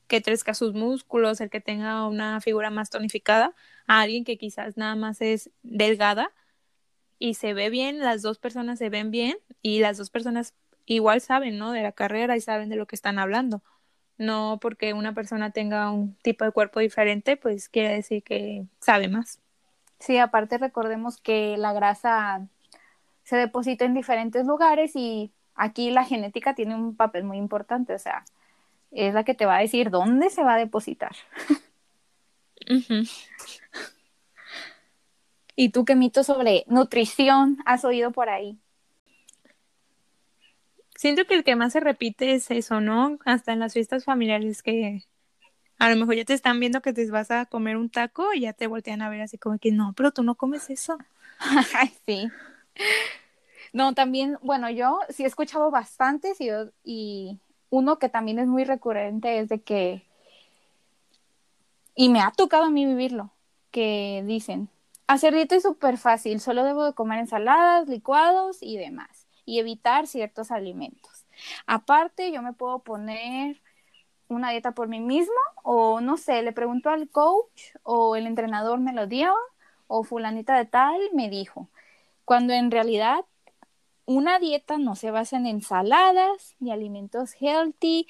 que 0.07 0.21
crezca 0.23 0.53
sus 0.53 0.73
músculos, 0.73 1.41
el 1.41 1.49
que 1.49 1.61
tenga 1.61 2.07
una 2.07 2.41
figura 2.41 2.69
más 2.71 2.89
tonificada, 2.89 3.55
a 3.87 4.01
alguien 4.01 4.23
que 4.25 4.37
quizás 4.37 4.77
nada 4.77 4.95
más 4.95 5.21
es 5.21 5.51
delgada 5.63 6.33
y 7.19 7.35
se 7.35 7.53
ve 7.53 7.69
bien, 7.69 7.99
las 7.99 8.21
dos 8.21 8.39
personas 8.39 8.79
se 8.79 8.89
ven 8.89 9.11
bien 9.11 9.37
y 9.61 9.79
las 9.81 9.97
dos 9.97 10.09
personas 10.09 10.55
igual 10.85 11.21
saben, 11.21 11.57
¿no? 11.57 11.73
De 11.73 11.83
la 11.83 11.93
carrera 11.93 12.37
y 12.37 12.41
saben 12.41 12.69
de 12.69 12.77
lo 12.77 12.87
que 12.87 12.95
están 12.95 13.19
hablando. 13.19 13.63
No 14.17 14.59
porque 14.61 14.93
una 14.93 15.13
persona 15.13 15.51
tenga 15.51 15.91
un 15.91 16.15
tipo 16.23 16.45
de 16.45 16.51
cuerpo 16.51 16.79
diferente, 16.79 17.37
pues 17.37 17.69
quiere 17.69 17.93
decir 17.95 18.23
que 18.23 18.65
sabe 18.79 19.09
más. 19.09 19.41
Sí, 20.00 20.18
aparte 20.18 20.58
recordemos 20.58 21.18
que 21.18 21.58
la 21.58 21.74
grasa 21.74 22.48
se 23.24 23.36
deposita 23.36 23.86
en 23.86 23.94
diferentes 23.94 24.46
lugares 24.46 24.96
y 24.96 25.32
aquí 25.56 25.92
la 25.92 26.06
genética 26.06 26.56
tiene 26.56 26.75
un 26.75 26.96
papel 26.96 27.24
muy 27.24 27.38
importante, 27.38 27.94
o 27.94 28.00
sea, 28.00 28.24
es 28.92 29.13
la 29.13 29.24
que 29.24 29.34
te 29.34 29.46
va 29.46 29.58
a 29.58 29.62
decir 29.62 29.89
dónde 29.89 30.30
se 30.30 30.44
va 30.44 30.54
a 30.54 30.58
depositar. 30.58 31.16
¿Y 35.56 35.70
tú 35.70 35.86
qué 35.86 35.96
mito 35.96 36.24
sobre 36.24 36.63
nutrición 36.68 37.58
has 37.66 37.84
oído 37.84 38.12
por 38.12 38.30
ahí? 38.30 38.60
Siento 40.96 41.25
que 41.25 41.36
el 41.36 41.44
que 41.44 41.56
más 41.56 41.74
se 41.74 41.80
repite 41.80 42.34
es 42.34 42.50
eso, 42.51 42.80
¿no? 42.82 43.18
Hasta 43.25 43.54
en 43.54 43.60
las 43.60 43.74
fiestas 43.74 44.04
familiares 44.04 44.63
que 44.63 45.04
a 45.79 45.89
lo 45.89 45.96
mejor 45.96 46.15
ya 46.15 46.25
te 46.25 46.34
están 46.34 46.60
viendo 46.60 46.81
que 46.81 46.93
te 46.93 47.10
vas 47.12 47.31
a 47.31 47.46
comer 47.46 47.77
un 47.77 47.89
taco 47.89 48.34
y 48.34 48.41
ya 48.41 48.53
te 48.53 48.67
voltean 48.67 49.01
a 49.01 49.10
ver 49.10 49.22
así 49.22 49.38
como 49.38 49.60
que 49.60 49.72
no, 49.72 49.93
pero 49.93 50.12
tú 50.12 50.24
no 50.24 50.36
comes 50.36 50.69
eso. 50.69 50.98
sí. 52.05 52.29
No, 53.74 53.93
también, 53.93 54.38
bueno, 54.41 54.69
yo 54.69 55.00
sí 55.10 55.24
he 55.24 55.27
escuchado 55.27 55.69
bastantes 55.72 56.41
y, 56.41 56.50
y 56.84 57.39
uno 57.69 58.00
que 58.00 58.10
también 58.10 58.39
es 58.39 58.48
muy 58.48 58.63
recurrente 58.63 59.39
es 59.39 59.50
de 59.50 59.62
que, 59.62 60.03
y 61.96 62.10
me 62.10 62.22
ha 62.22 62.31
tocado 62.31 62.65
a 62.65 62.69
mí 62.69 62.86
vivirlo, 62.86 63.31
que 63.72 64.24
dicen, 64.25 64.69
hacer 65.07 65.34
dieta 65.34 65.55
es 65.55 65.63
súper 65.63 65.98
fácil, 65.98 66.39
solo 66.39 66.63
debo 66.63 66.86
de 66.86 66.93
comer 66.93 67.19
ensaladas, 67.19 67.88
licuados 67.88 68.57
y 68.62 68.77
demás, 68.77 69.27
y 69.46 69.60
evitar 69.60 70.07
ciertos 70.07 70.51
alimentos. 70.51 71.25
Aparte, 71.65 72.31
yo 72.31 72.41
me 72.41 72.53
puedo 72.53 72.79
poner 72.79 73.62
una 74.29 74.51
dieta 74.51 74.74
por 74.74 74.88
mí 74.88 75.00
mismo 75.00 75.34
o 75.63 76.01
no 76.01 76.17
sé, 76.17 76.41
le 76.41 76.51
pregunto 76.51 76.89
al 76.89 77.10
coach 77.10 77.75
o 77.84 78.15
el 78.15 78.27
entrenador 78.27 78.79
me 78.79 78.93
lo 78.93 79.07
dio 79.07 79.34
o 79.88 80.03
fulanita 80.03 80.57
de 80.57 80.65
tal 80.65 81.00
me 81.13 81.29
dijo. 81.29 81.69
Cuando 82.25 82.53
en 82.53 82.72
realidad 82.72 83.25
una 84.05 84.39
dieta 84.39 84.77
no 84.77 84.96
se 84.96 85.12
basa 85.12 85.38
en 85.38 85.46
ensaladas 85.48 86.55
ni 86.60 86.72
alimentos 86.72 87.36
healthy. 87.39 88.07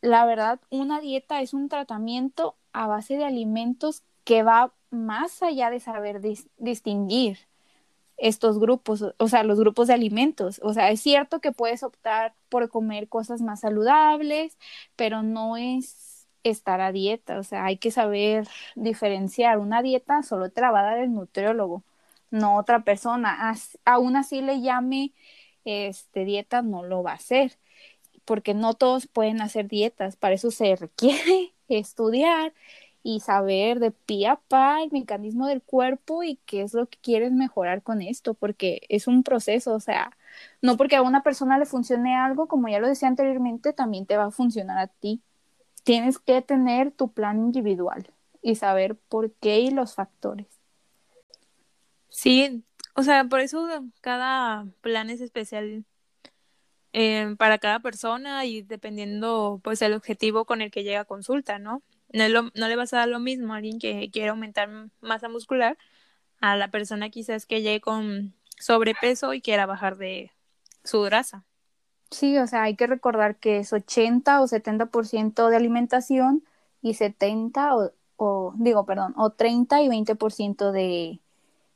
La 0.00 0.24
verdad, 0.24 0.60
una 0.70 1.00
dieta 1.00 1.40
es 1.42 1.54
un 1.54 1.68
tratamiento 1.68 2.56
a 2.72 2.86
base 2.86 3.16
de 3.16 3.24
alimentos 3.24 4.02
que 4.24 4.42
va 4.42 4.72
más 4.90 5.42
allá 5.42 5.70
de 5.70 5.80
saber 5.80 6.20
distinguir 6.58 7.49
estos 8.20 8.58
grupos, 8.60 9.04
o 9.18 9.28
sea, 9.28 9.42
los 9.44 9.58
grupos 9.58 9.88
de 9.88 9.94
alimentos. 9.94 10.60
O 10.62 10.72
sea, 10.74 10.90
es 10.90 11.00
cierto 11.00 11.40
que 11.40 11.52
puedes 11.52 11.82
optar 11.82 12.34
por 12.48 12.68
comer 12.68 13.08
cosas 13.08 13.40
más 13.42 13.60
saludables, 13.60 14.58
pero 14.96 15.22
no 15.22 15.56
es 15.56 16.28
estar 16.44 16.80
a 16.80 16.92
dieta. 16.92 17.38
O 17.38 17.42
sea, 17.42 17.64
hay 17.64 17.78
que 17.78 17.90
saber 17.90 18.46
diferenciar. 18.76 19.58
Una 19.58 19.82
dieta 19.82 20.22
solo 20.22 20.50
te 20.50 20.60
la 20.60 20.70
va 20.70 20.80
a 20.80 20.82
dar 20.84 20.98
el 20.98 21.12
nutriólogo, 21.14 21.84
no 22.30 22.56
otra 22.56 22.84
persona. 22.84 23.54
aún 23.84 24.16
así 24.16 24.42
le 24.42 24.60
llame 24.60 25.12
este, 25.64 26.24
dieta, 26.24 26.62
no 26.62 26.82
lo 26.84 27.02
va 27.02 27.12
a 27.12 27.14
hacer, 27.14 27.58
porque 28.24 28.54
no 28.54 28.74
todos 28.74 29.06
pueden 29.06 29.40
hacer 29.42 29.68
dietas. 29.68 30.16
Para 30.16 30.34
eso 30.34 30.50
se 30.50 30.76
requiere 30.76 31.54
estudiar 31.68 32.52
y 33.02 33.20
saber 33.20 33.80
de 33.80 33.90
pie 33.92 34.28
a 34.28 34.36
pa 34.36 34.82
el 34.82 34.90
mecanismo 34.92 35.46
del 35.46 35.62
cuerpo 35.62 36.22
y 36.22 36.36
qué 36.46 36.62
es 36.62 36.74
lo 36.74 36.86
que 36.86 36.98
quieres 36.98 37.32
mejorar 37.32 37.82
con 37.82 38.02
esto, 38.02 38.34
porque 38.34 38.82
es 38.88 39.06
un 39.06 39.22
proceso, 39.22 39.74
o 39.74 39.80
sea, 39.80 40.16
no 40.62 40.76
porque 40.76 40.96
a 40.96 41.02
una 41.02 41.22
persona 41.22 41.58
le 41.58 41.66
funcione 41.66 42.16
algo, 42.16 42.48
como 42.48 42.68
ya 42.68 42.78
lo 42.80 42.88
decía 42.88 43.08
anteriormente, 43.08 43.72
también 43.72 44.06
te 44.06 44.16
va 44.16 44.26
a 44.26 44.30
funcionar 44.30 44.78
a 44.78 44.86
ti. 44.88 45.22
Tienes 45.84 46.18
que 46.18 46.42
tener 46.42 46.92
tu 46.92 47.12
plan 47.12 47.38
individual 47.38 48.12
y 48.42 48.54
saber 48.56 48.96
por 48.96 49.32
qué 49.32 49.60
y 49.60 49.70
los 49.70 49.94
factores. 49.94 50.46
Sí, 52.10 52.64
o 52.94 53.02
sea, 53.02 53.24
por 53.24 53.40
eso 53.40 53.66
cada 54.00 54.66
plan 54.82 55.10
es 55.10 55.20
especial 55.20 55.84
eh, 56.92 57.34
para 57.38 57.58
cada 57.58 57.80
persona 57.80 58.44
y 58.46 58.62
dependiendo 58.62 59.60
pues 59.62 59.80
el 59.80 59.94
objetivo 59.94 60.44
con 60.44 60.60
el 60.60 60.70
que 60.70 60.82
llega 60.82 61.00
a 61.00 61.04
consulta, 61.04 61.58
¿no? 61.58 61.82
No, 62.12 62.50
le 62.54 62.76
vas 62.76 62.92
a 62.92 62.98
dar 62.98 63.08
lo 63.08 63.20
mismo 63.20 63.52
a 63.52 63.58
alguien 63.58 63.78
que 63.78 64.10
quiere 64.10 64.30
aumentar 64.30 64.68
masa 65.00 65.28
muscular 65.28 65.78
a 66.40 66.56
la 66.56 66.68
persona 66.68 67.10
quizás 67.10 67.46
que 67.46 67.62
llegue 67.62 67.80
con 67.80 68.34
sobrepeso 68.58 69.32
y 69.34 69.40
quiera 69.40 69.66
bajar 69.66 69.96
de 69.96 70.32
su 70.84 71.02
grasa. 71.02 71.44
Sí, 72.10 72.36
o 72.38 72.46
sea, 72.46 72.64
hay 72.64 72.74
que 72.74 72.86
recordar 72.86 73.36
que 73.36 73.58
es 73.58 73.72
80 73.72 74.40
o 74.40 74.48
70% 74.48 75.48
de 75.48 75.56
alimentación 75.56 76.44
y 76.82 76.94
70 76.94 77.76
o, 77.76 77.92
o, 78.16 78.54
digo, 78.56 78.84
perdón, 78.84 79.14
o 79.16 79.30
30 79.30 79.82
y 79.82 79.88
20% 79.88 80.72
de 80.72 81.20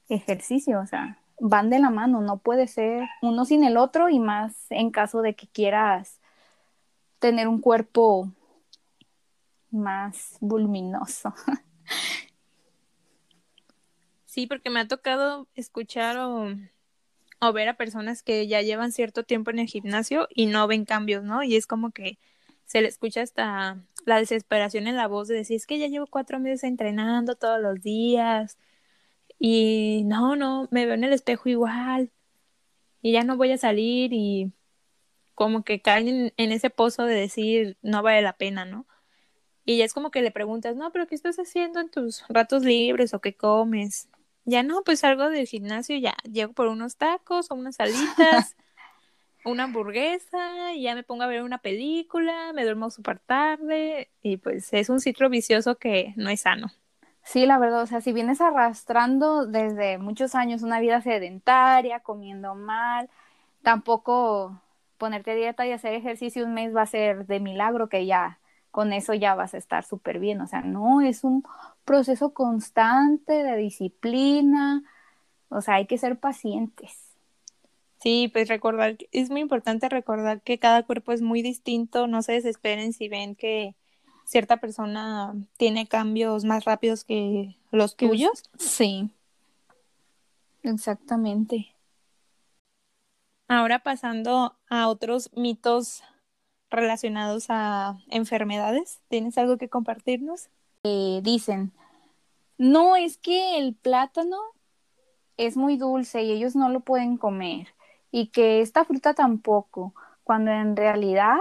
ejercicio, 0.09 0.81
o 0.81 0.87
sea, 0.87 1.19
van 1.39 1.71
de 1.71 1.79
la 1.79 1.91
mano, 1.91 2.21
no 2.21 2.39
puede 2.39 2.67
ser 2.67 3.05
uno 3.23 3.45
sin 3.45 3.65
el 3.65 3.77
otro 3.77 4.09
y 4.09 4.19
más 4.19 4.67
en 4.71 4.91
caso 4.91 5.23
de 5.23 5.35
que 5.35 5.47
quieras 5.47 6.21
tener 7.19 7.49
un 7.49 7.61
cuerpo 7.61 8.33
más 9.75 10.39
voluminoso. 10.41 11.35
Sí, 14.27 14.49
porque 14.49 14.69
me 14.69 14.81
ha 14.81 14.89
tocado 14.89 15.47
escuchar 15.55 16.19
o, 16.19 16.49
o, 17.41 17.53
ver 17.53 17.69
a 17.69 17.77
personas 17.77 18.25
que 18.25 18.49
ya 18.49 18.63
llevan 18.63 18.91
cierto 18.91 19.23
tiempo 19.23 19.53
en 19.53 19.61
el 19.61 19.69
gimnasio 19.69 20.27
y 20.29 20.47
no 20.47 20.67
ven 20.67 20.85
cambios, 20.85 21.23
¿no? 21.23 21.45
Y 21.45 21.55
es 21.55 21.69
como 21.69 21.93
que 21.93 22.19
se 22.65 22.83
le 22.83 22.89
escucha 22.89 23.23
hasta 23.23 23.81
la 24.07 24.19
desesperación 24.19 24.89
en 24.89 24.97
la 24.97 25.07
voz 25.07 25.29
de 25.29 25.37
decir, 25.37 25.57
es 25.57 25.67
que 25.67 25.79
ya 25.79 25.87
llevo 25.87 26.09
cuatro 26.09 26.41
meses 26.41 26.65
entrenando 26.65 27.37
todos 27.37 27.61
los 27.61 27.81
días 27.81 28.59
y 29.39 30.03
no, 30.07 30.37
no, 30.37 30.69
me 30.73 30.87
veo 30.87 30.95
en 30.95 31.05
el 31.05 31.13
espejo 31.13 31.49
igual 31.49 32.11
y 33.03 33.13
ya 33.13 33.23
no 33.23 33.37
voy 33.37 33.53
a 33.53 33.59
salir 33.59 34.13
y 34.13 34.53
como 35.35 35.65
que 35.65 35.81
caen 35.81 36.33
en 36.37 36.53
ese 36.53 36.71
pozo 36.71 37.05
de 37.05 37.15
decir, 37.15 37.77
no 37.83 38.03
vale 38.03 38.23
la 38.23 38.37
pena, 38.37 38.65
¿no? 38.65 38.87
Y 39.65 39.79
ya 39.79 39.85
es 39.85 39.95
como 39.95 40.11
que 40.11 40.23
le 40.23 40.31
preguntas, 40.31 40.77
no, 40.77 40.93
pero 40.93 41.07
¿qué 41.07 41.15
estás 41.15 41.39
haciendo 41.39 41.81
en 41.81 41.89
tus 41.89 42.25
ratos 42.29 42.65
libres 42.65 43.15
o 43.15 43.21
qué 43.21 43.35
comes? 43.35 44.09
Ya 44.45 44.63
no, 44.63 44.83
pues 44.83 45.01
salgo 45.01 45.31
del 45.31 45.47
gimnasio, 45.47 45.97
ya 45.97 46.15
llego 46.31 46.53
por 46.53 46.67
unos 46.67 46.97
tacos 46.97 47.51
o 47.51 47.55
unas 47.55 47.77
salitas, 47.77 48.57
una 49.45 49.65
hamburguesa, 49.65 50.75
y 50.75 50.83
ya 50.83 50.95
me 50.95 51.03
pongo 51.03 51.23
a 51.23 51.29
ver 51.29 51.43
una 51.43 51.59
película, 51.59 52.53
me 52.53 52.65
duermo 52.65 52.91
súper 52.91 53.21
tarde 53.21 54.11
y 54.23 54.37
pues 54.37 54.73
es 54.73 54.91
un 54.91 55.01
ciclo 55.01 55.31
vicioso 55.31 55.77
que 55.77 56.13
no 56.17 56.29
es 56.29 56.43
sano. 56.43 56.71
Sí, 57.23 57.47
la 57.47 57.59
verdad, 57.59 57.83
o 57.83 57.87
sea, 57.87 58.03
si 58.03 58.13
vienes 58.13 58.43
arrastrando 58.43 59.47
desde 59.47 59.97
muchos 59.97 60.35
años 60.35 60.63
una 60.63 60.79
vida 60.81 61.01
sedentaria, 61.01 62.01
comiendo 62.01 62.55
mal, 62.55 63.09
tampoco 63.63 64.61
ponerte 64.99 65.31
a 65.31 65.35
dieta 65.35 65.67
y 65.67 65.73
hacer 65.73 65.95
ejercicio 65.95 66.45
un 66.45 66.53
mes 66.53 66.77
va 66.77 66.83
a 66.83 66.87
ser 66.87 67.27
de 67.27 67.41
milagro 67.41 67.89
que 67.89 68.05
ya 68.05 68.39
con 68.75 68.93
eso 68.93 69.15
ya 69.15 69.37
vas 69.37 69.55
a 69.55 69.59
estar 69.59 69.85
súper 69.85 70.19
bien. 70.19 70.41
O 70.41 70.49
sea, 70.49 70.61
no, 70.63 71.01
es 71.01 71.23
un 71.23 71.45
proceso 71.85 72.35
constante 72.35 73.33
de 73.33 73.57
disciplina. 73.57 74.83
O 75.49 75.61
sea, 75.61 75.75
hay 75.75 75.87
que 75.87 75.97
ser 75.97 76.19
pacientes. 76.19 77.15
Sí, 78.01 78.29
pues 78.33 78.49
recordar, 78.49 78.97
es 79.13 79.31
muy 79.31 79.43
importante 79.43 79.89
recordar 79.89 80.43
que 80.43 80.59
cada 80.59 80.83
cuerpo 80.83 81.13
es 81.13 81.23
muy 81.23 81.41
distinto. 81.41 82.09
No 82.09 82.21
se 82.23 82.33
desesperen 82.33 82.93
si 82.93 83.09
ven 83.09 83.37
que 83.37 83.77
cierta 84.25 84.57
persona 84.57 85.37
tiene 85.57 85.87
cambios 85.87 86.45
más 86.45 86.65
rápidos 86.65 87.05
que 87.05 87.55
los 87.71 87.95
tuyos. 87.95 88.43
Sí. 88.59 89.09
Exactamente. 90.65 91.77
Ahora 93.47 93.85
pasando 93.85 94.57
a 94.69 94.89
otros 94.89 95.31
mitos 95.37 96.03
relacionados 96.75 97.47
a 97.49 97.99
enfermedades, 98.11 99.01
¿tienes 99.09 99.39
algo 99.39 99.57
que 99.59 99.69
compartirnos? 99.69 100.49
Eh, 100.83 101.21
dicen, 101.23 101.73
no 102.59 102.97
es 102.97 103.17
que 103.19 103.59
el 103.59 103.75
plátano 103.75 104.39
es 105.37 105.57
muy 105.57 105.77
dulce 105.77 106.23
y 106.23 106.33
ellos 106.33 106.55
no 106.55 106.69
lo 106.69 106.81
pueden 106.81 107.17
comer 107.17 107.69
y 108.11 108.29
que 108.29 108.61
esta 108.61 108.85
fruta 108.85 109.15
tampoco, 109.15 109.95
cuando 110.23 110.53
en 110.53 110.77
realidad 110.77 111.39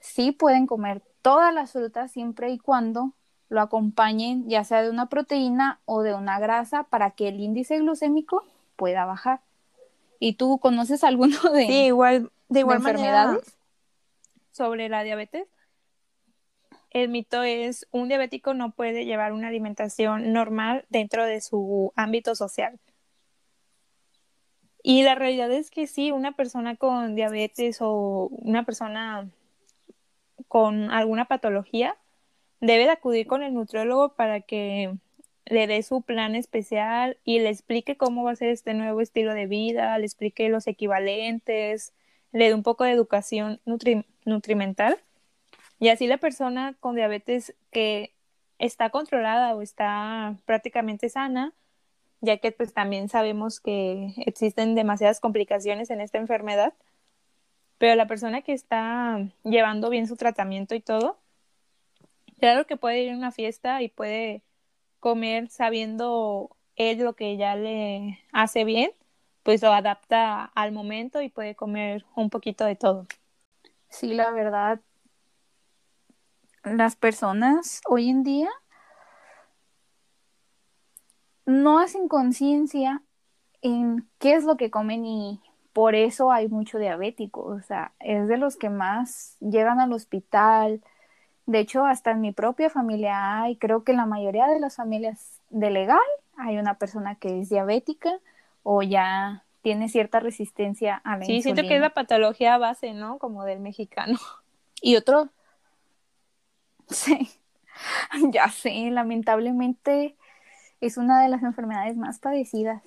sí 0.00 0.32
pueden 0.32 0.66
comer 0.66 1.02
todas 1.20 1.52
las 1.52 1.72
frutas 1.72 2.10
siempre 2.10 2.50
y 2.50 2.58
cuando 2.58 3.12
lo 3.48 3.60
acompañen 3.60 4.48
ya 4.48 4.64
sea 4.64 4.82
de 4.82 4.90
una 4.90 5.10
proteína 5.10 5.80
o 5.84 6.02
de 6.02 6.14
una 6.14 6.40
grasa 6.40 6.84
para 6.84 7.10
que 7.10 7.28
el 7.28 7.40
índice 7.40 7.78
glucémico 7.78 8.44
pueda 8.76 9.04
bajar. 9.04 9.40
¿Y 10.18 10.34
tú 10.34 10.58
conoces 10.58 11.04
alguno 11.04 11.36
de, 11.52 11.66
sí, 11.66 11.84
igual, 11.86 12.30
de 12.48 12.60
igual 12.60 12.78
enfermedades? 12.78 13.58
Sobre 14.52 14.88
la 14.88 15.02
diabetes. 15.02 15.48
El 16.90 17.08
mito 17.08 17.42
es 17.42 17.86
un 17.90 18.08
diabético 18.08 18.54
no 18.54 18.72
puede 18.72 19.04
llevar 19.04 19.32
una 19.32 19.48
alimentación 19.48 20.32
normal 20.32 20.84
dentro 20.90 21.24
de 21.24 21.40
su 21.40 21.92
ámbito 21.96 22.34
social. 22.34 22.78
Y 24.82 25.02
la 25.02 25.14
realidad 25.14 25.50
es 25.52 25.70
que 25.70 25.86
sí, 25.86 26.10
una 26.10 26.32
persona 26.32 26.76
con 26.76 27.14
diabetes 27.14 27.78
o 27.80 28.28
una 28.30 28.64
persona 28.64 29.30
con 30.48 30.90
alguna 30.90 31.24
patología, 31.26 31.96
debe 32.60 32.84
de 32.84 32.90
acudir 32.90 33.26
con 33.26 33.42
el 33.42 33.54
nutriólogo 33.54 34.14
para 34.14 34.40
que 34.40 34.94
le 35.46 35.66
dé 35.66 35.82
su 35.82 36.02
plan 36.02 36.34
especial 36.34 37.16
y 37.24 37.40
le 37.40 37.48
explique 37.48 37.96
cómo 37.96 38.24
va 38.24 38.32
a 38.32 38.36
ser 38.36 38.50
este 38.50 38.74
nuevo 38.74 39.00
estilo 39.00 39.34
de 39.34 39.46
vida, 39.46 39.96
le 39.98 40.04
explique 40.04 40.48
los 40.48 40.66
equivalentes, 40.66 41.92
le 42.32 42.48
dé 42.48 42.54
un 42.54 42.62
poco 42.62 42.84
de 42.84 42.92
educación 42.92 43.60
nutrimental. 44.24 44.98
Y 45.78 45.88
así 45.88 46.06
la 46.06 46.18
persona 46.18 46.74
con 46.80 46.96
diabetes 46.96 47.54
que 47.70 48.12
está 48.58 48.90
controlada 48.90 49.54
o 49.54 49.62
está 49.62 50.36
prácticamente 50.46 51.08
sana, 51.08 51.52
ya 52.20 52.36
que 52.38 52.52
pues 52.52 52.72
también 52.72 53.08
sabemos 53.08 53.60
que 53.60 54.14
existen 54.18 54.74
demasiadas 54.74 55.20
complicaciones 55.20 55.90
en 55.90 56.00
esta 56.00 56.18
enfermedad, 56.18 56.72
pero 57.78 57.96
la 57.96 58.06
persona 58.06 58.42
que 58.42 58.52
está 58.52 59.18
llevando 59.42 59.90
bien 59.90 60.06
su 60.06 60.16
tratamiento 60.16 60.76
y 60.76 60.80
todo, 60.80 61.18
claro 62.38 62.64
que 62.64 62.76
puede 62.76 63.02
ir 63.02 63.10
a 63.10 63.16
una 63.16 63.32
fiesta 63.32 63.82
y 63.82 63.88
puede 63.88 64.42
comer 65.00 65.48
sabiendo 65.48 66.56
él 66.76 66.98
lo 66.98 67.14
que 67.14 67.36
ya 67.36 67.56
le 67.56 68.20
hace 68.30 68.62
bien, 68.62 68.92
pues 69.42 69.62
lo 69.62 69.72
adapta 69.72 70.44
al 70.54 70.72
momento 70.72 71.20
y 71.20 71.28
puede 71.28 71.54
comer 71.54 72.04
un 72.14 72.30
poquito 72.30 72.64
de 72.64 72.76
todo. 72.76 73.06
Sí, 73.88 74.14
la 74.14 74.30
verdad, 74.30 74.80
las 76.64 76.96
personas 76.96 77.80
hoy 77.86 78.08
en 78.08 78.22
día 78.22 78.48
no 81.44 81.80
hacen 81.80 82.08
conciencia 82.08 83.02
en 83.62 84.08
qué 84.18 84.34
es 84.34 84.44
lo 84.44 84.56
que 84.56 84.70
comen 84.70 85.04
y 85.04 85.40
por 85.72 85.94
eso 85.94 86.30
hay 86.30 86.48
mucho 86.48 86.78
diabético, 86.78 87.42
o 87.42 87.60
sea, 87.60 87.92
es 87.98 88.28
de 88.28 88.36
los 88.36 88.56
que 88.56 88.70
más 88.70 89.36
llegan 89.40 89.80
al 89.80 89.92
hospital. 89.92 90.82
De 91.46 91.60
hecho, 91.60 91.86
hasta 91.86 92.10
en 92.10 92.20
mi 92.20 92.32
propia 92.32 92.70
familia 92.70 93.42
hay, 93.42 93.56
creo 93.56 93.82
que 93.82 93.92
en 93.92 93.98
la 93.98 94.06
mayoría 94.06 94.46
de 94.48 94.60
las 94.60 94.76
familias 94.76 95.40
de 95.50 95.70
legal 95.70 95.98
hay 96.36 96.58
una 96.58 96.74
persona 96.74 97.14
que 97.14 97.40
es 97.40 97.48
diabética 97.48 98.20
o 98.62 98.82
ya 98.82 99.44
tiene 99.62 99.88
cierta 99.88 100.20
resistencia 100.20 100.96
a 101.04 101.16
la 101.16 101.24
sí, 101.24 101.42
siento 101.42 101.62
que 101.62 101.76
es 101.76 101.80
la 101.80 101.94
patología 101.94 102.58
base, 102.58 102.92
¿no? 102.94 103.18
Como 103.18 103.44
del 103.44 103.60
mexicano. 103.60 104.18
Y 104.84 104.96
otro, 104.96 105.28
sí, 106.88 107.30
ya 108.32 108.48
sé, 108.48 108.90
lamentablemente 108.90 110.16
es 110.80 110.96
una 110.96 111.22
de 111.22 111.28
las 111.28 111.44
enfermedades 111.44 111.96
más 111.96 112.18
padecidas. 112.18 112.82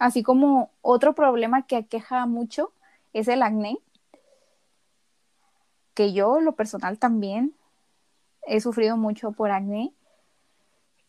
Así 0.00 0.24
como 0.24 0.72
otro 0.82 1.14
problema 1.14 1.64
que 1.64 1.76
aqueja 1.76 2.26
mucho 2.26 2.72
es 3.12 3.28
el 3.28 3.42
acné, 3.42 3.78
que 5.94 6.12
yo, 6.12 6.40
lo 6.40 6.56
personal, 6.56 6.98
también 6.98 7.54
he 8.46 8.60
sufrido 8.60 8.96
mucho 8.96 9.32
por 9.32 9.50
acné. 9.50 9.92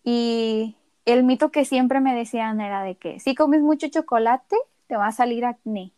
Y 0.03 0.75
el 1.12 1.24
mito 1.24 1.52
que 1.52 1.65
siempre 1.65 2.00
me 2.00 2.15
decían 2.15 2.62
era 2.62 2.84
de 2.84 2.95
que 2.95 3.19
si 3.19 3.36
comes 3.36 3.62
mucho 3.62 3.88
chocolate, 3.88 4.56
te 4.88 4.98
va 4.98 5.08
a 5.08 5.12
salir 5.12 5.45
acné. 5.45 5.91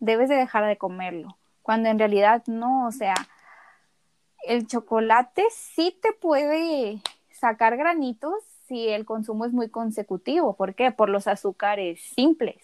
Debes 0.00 0.28
de 0.28 0.36
dejar 0.36 0.66
de 0.66 0.78
comerlo. 0.78 1.36
Cuando 1.62 1.88
en 1.88 1.98
realidad 1.98 2.42
no, 2.46 2.86
o 2.86 2.92
sea, 2.92 3.14
el 4.46 4.66
chocolate 4.66 5.44
sí 5.50 5.96
te 6.00 6.12
puede 6.12 7.00
sacar 7.30 7.76
granitos 7.76 8.34
si 8.66 8.88
el 8.88 9.04
consumo 9.04 9.44
es 9.44 9.52
muy 9.52 9.68
consecutivo. 9.68 10.54
¿Por 10.54 10.74
qué? 10.74 10.92
Por 10.92 11.08
los 11.08 11.26
azúcares 11.26 12.00
simples. 12.00 12.56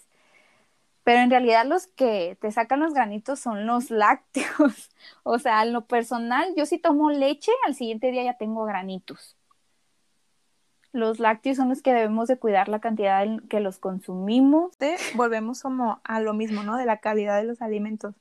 Pero 1.03 1.19
en 1.19 1.29
realidad 1.29 1.65
los 1.65 1.87
que 1.87 2.37
te 2.41 2.51
sacan 2.51 2.79
los 2.79 2.93
granitos 2.93 3.39
son 3.39 3.67
los 3.67 3.91
lácteos. 3.91 4.89
o 5.23 5.39
sea, 5.39 5.63
en 5.63 5.71
lo 5.71 5.85
personal, 5.85 6.53
yo 6.55 6.65
si 6.65 6.77
tomo 6.79 7.11
leche, 7.11 7.51
al 7.67 7.75
siguiente 7.75 8.11
día 8.11 8.23
ya 8.23 8.37
tengo 8.37 8.65
granitos. 8.65 9.35
Los 10.95 11.19
lácteos 11.19 11.57
son 11.57 11.67
los 11.67 11.81
que 11.81 11.93
debemos 11.93 12.29
de 12.29 12.37
cuidar 12.37 12.69
la 12.69 12.79
cantidad 12.79 13.21
en 13.21 13.41
que 13.49 13.59
los 13.59 13.79
consumimos. 13.79 14.77
Volvemos 15.15 15.61
como 15.61 15.99
a 16.05 16.21
lo 16.21 16.33
mismo, 16.33 16.63
¿no? 16.63 16.77
De 16.77 16.85
la 16.85 17.01
calidad 17.01 17.35
de 17.35 17.43
los 17.43 17.61
alimentos. 17.61 18.15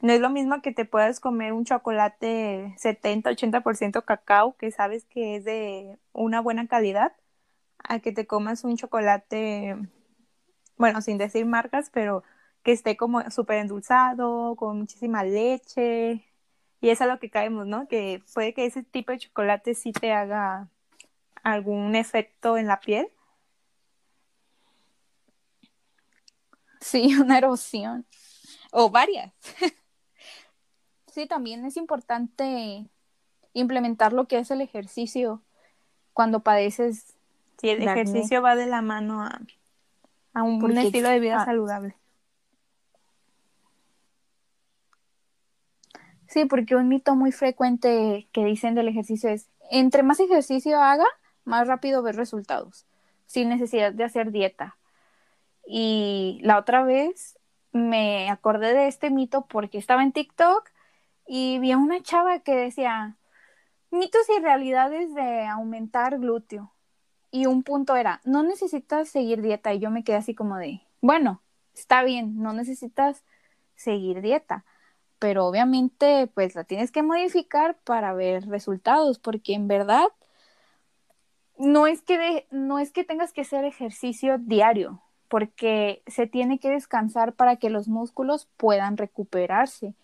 No 0.00 0.12
es 0.12 0.20
lo 0.20 0.30
mismo 0.30 0.62
que 0.62 0.70
te 0.70 0.84
puedas 0.84 1.18
comer 1.18 1.52
un 1.52 1.64
chocolate 1.64 2.76
70-80% 2.78 4.04
cacao, 4.04 4.56
que 4.56 4.70
sabes 4.70 5.06
que 5.06 5.34
es 5.34 5.44
de 5.44 5.98
una 6.12 6.40
buena 6.40 6.68
calidad, 6.68 7.14
a 7.82 7.98
que 7.98 8.12
te 8.12 8.28
comas 8.28 8.62
un 8.62 8.76
chocolate, 8.76 9.76
bueno, 10.76 11.02
sin 11.02 11.18
decir 11.18 11.46
marcas, 11.46 11.90
pero 11.92 12.22
que 12.62 12.70
esté 12.70 12.96
como 12.96 13.28
súper 13.32 13.58
endulzado, 13.58 14.54
con 14.54 14.78
muchísima 14.78 15.24
leche. 15.24 16.24
Y 16.80 16.90
es 16.90 17.00
a 17.00 17.06
lo 17.06 17.18
que 17.18 17.28
caemos, 17.28 17.66
¿no? 17.66 17.88
Que 17.88 18.22
puede 18.34 18.54
que 18.54 18.66
ese 18.66 18.84
tipo 18.84 19.10
de 19.10 19.18
chocolate 19.18 19.74
sí 19.74 19.90
te 19.90 20.12
haga 20.12 20.68
algún 21.52 21.94
efecto 21.94 22.56
en 22.56 22.66
la 22.66 22.80
piel. 22.80 23.08
Sí, 26.80 27.14
una 27.20 27.38
erosión. 27.38 28.06
O 28.70 28.90
varias. 28.90 29.32
sí, 31.06 31.26
también 31.26 31.64
es 31.64 31.76
importante 31.76 32.86
implementar 33.52 34.12
lo 34.12 34.26
que 34.26 34.38
es 34.38 34.50
el 34.50 34.60
ejercicio 34.60 35.42
cuando 36.12 36.40
padeces. 36.40 37.16
Sí, 37.60 37.70
el 37.70 37.82
ejercicio 37.82 38.42
va 38.42 38.54
de 38.54 38.66
la 38.66 38.82
mano 38.82 39.22
a, 39.22 39.40
a 40.32 40.42
un, 40.42 40.76
estilo 40.78 41.08
de 41.08 41.20
vida 41.20 41.42
ah. 41.42 41.44
saludable. 41.44 41.96
Sí, 46.28 46.44
porque 46.44 46.76
un 46.76 46.88
mito 46.88 47.16
muy 47.16 47.32
frecuente 47.32 48.28
que 48.32 48.44
dicen 48.44 48.74
del 48.74 48.88
ejercicio 48.88 49.30
es, 49.30 49.48
entre 49.70 50.02
más 50.02 50.20
ejercicio 50.20 50.80
haga, 50.80 51.06
más 51.48 51.66
rápido 51.66 52.02
ver 52.02 52.16
resultados, 52.16 52.86
sin 53.26 53.48
necesidad 53.48 53.92
de 53.92 54.04
hacer 54.04 54.30
dieta. 54.30 54.76
Y 55.66 56.40
la 56.42 56.58
otra 56.58 56.82
vez 56.82 57.38
me 57.72 58.30
acordé 58.30 58.74
de 58.74 58.88
este 58.88 59.10
mito 59.10 59.46
porque 59.46 59.78
estaba 59.78 60.02
en 60.02 60.12
TikTok 60.12 60.70
y 61.26 61.58
vi 61.58 61.72
a 61.72 61.78
una 61.78 62.02
chava 62.02 62.38
que 62.40 62.54
decía 62.54 63.16
mitos 63.90 64.22
y 64.36 64.40
realidades 64.40 65.14
de 65.14 65.46
aumentar 65.46 66.18
glúteo. 66.18 66.72
Y 67.30 67.46
un 67.46 67.62
punto 67.62 67.96
era, 67.96 68.20
no 68.24 68.42
necesitas 68.42 69.10
seguir 69.10 69.42
dieta. 69.42 69.74
Y 69.74 69.80
yo 69.80 69.90
me 69.90 70.04
quedé 70.04 70.16
así 70.16 70.34
como 70.34 70.56
de, 70.56 70.80
bueno, 71.02 71.42
está 71.74 72.02
bien, 72.02 72.40
no 72.40 72.52
necesitas 72.54 73.24
seguir 73.74 74.22
dieta, 74.22 74.64
pero 75.18 75.46
obviamente 75.46 76.26
pues 76.34 76.54
la 76.54 76.64
tienes 76.64 76.90
que 76.90 77.02
modificar 77.02 77.78
para 77.84 78.14
ver 78.14 78.46
resultados, 78.48 79.18
porque 79.18 79.54
en 79.54 79.68
verdad 79.68 80.08
no 81.58 81.86
es 81.86 82.02
que, 82.02 82.46
no 82.50 82.78
es 82.78 82.92
que 82.92 83.04
tengas 83.04 83.32
que 83.32 83.42
hacer 83.42 83.64
ejercicio 83.64 84.38
diario, 84.38 85.02
porque 85.28 86.02
se 86.06 86.26
tiene 86.26 86.58
que 86.58 86.70
descansar 86.70 87.34
para 87.34 87.56
que 87.56 87.70
los 87.70 87.88
músculos 87.88 88.48
puedan 88.56 88.96
recuperarse. 88.96 89.94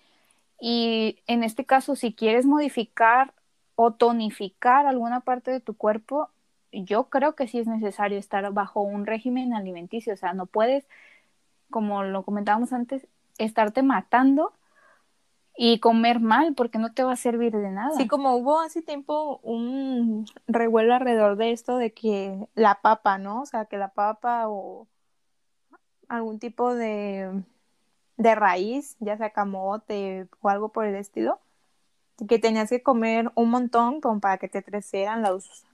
Y 0.60 1.20
en 1.26 1.44
este 1.44 1.64
caso, 1.64 1.96
si 1.96 2.14
quieres 2.14 2.46
modificar 2.46 3.34
o 3.76 3.92
tonificar 3.92 4.86
alguna 4.86 5.20
parte 5.20 5.50
de 5.50 5.60
tu 5.60 5.74
cuerpo, 5.76 6.30
yo 6.72 7.04
creo 7.08 7.34
que 7.34 7.46
sí 7.46 7.58
es 7.58 7.66
necesario 7.66 8.18
estar 8.18 8.52
bajo 8.52 8.82
un 8.82 9.06
régimen 9.06 9.54
alimenticio. 9.54 10.14
O 10.14 10.16
sea, 10.16 10.34
no 10.34 10.46
puedes, 10.46 10.86
como 11.70 12.02
lo 12.04 12.24
comentábamos 12.24 12.72
antes, 12.72 13.06
estarte 13.38 13.82
matando 13.82 14.52
y 15.56 15.78
comer 15.78 16.20
mal 16.20 16.54
porque 16.54 16.78
no 16.78 16.92
te 16.92 17.04
va 17.04 17.12
a 17.12 17.16
servir 17.16 17.52
de 17.52 17.70
nada. 17.70 17.96
Sí, 17.96 18.08
como 18.08 18.36
hubo 18.36 18.60
hace 18.60 18.82
tiempo 18.82 19.38
un 19.42 20.26
revuelo 20.46 20.94
alrededor 20.94 21.36
de 21.36 21.52
esto 21.52 21.76
de 21.76 21.92
que 21.92 22.48
la 22.54 22.80
papa, 22.80 23.18
¿no? 23.18 23.42
O 23.42 23.46
sea, 23.46 23.66
que 23.66 23.78
la 23.78 23.88
papa 23.88 24.48
o 24.48 24.88
algún 26.08 26.38
tipo 26.38 26.74
de, 26.74 27.44
de 28.16 28.34
raíz, 28.34 28.96
ya 28.98 29.16
sea 29.16 29.30
camote 29.30 30.28
o 30.40 30.48
algo 30.48 30.70
por 30.70 30.86
el 30.86 30.96
estilo, 30.96 31.40
que 32.28 32.38
tenías 32.38 32.70
que 32.70 32.82
comer 32.82 33.30
un 33.34 33.50
montón 33.50 34.00
como 34.00 34.20
para 34.20 34.38
que 34.38 34.48
te 34.48 34.62
crecieran 34.62 35.22
los, 35.22 35.64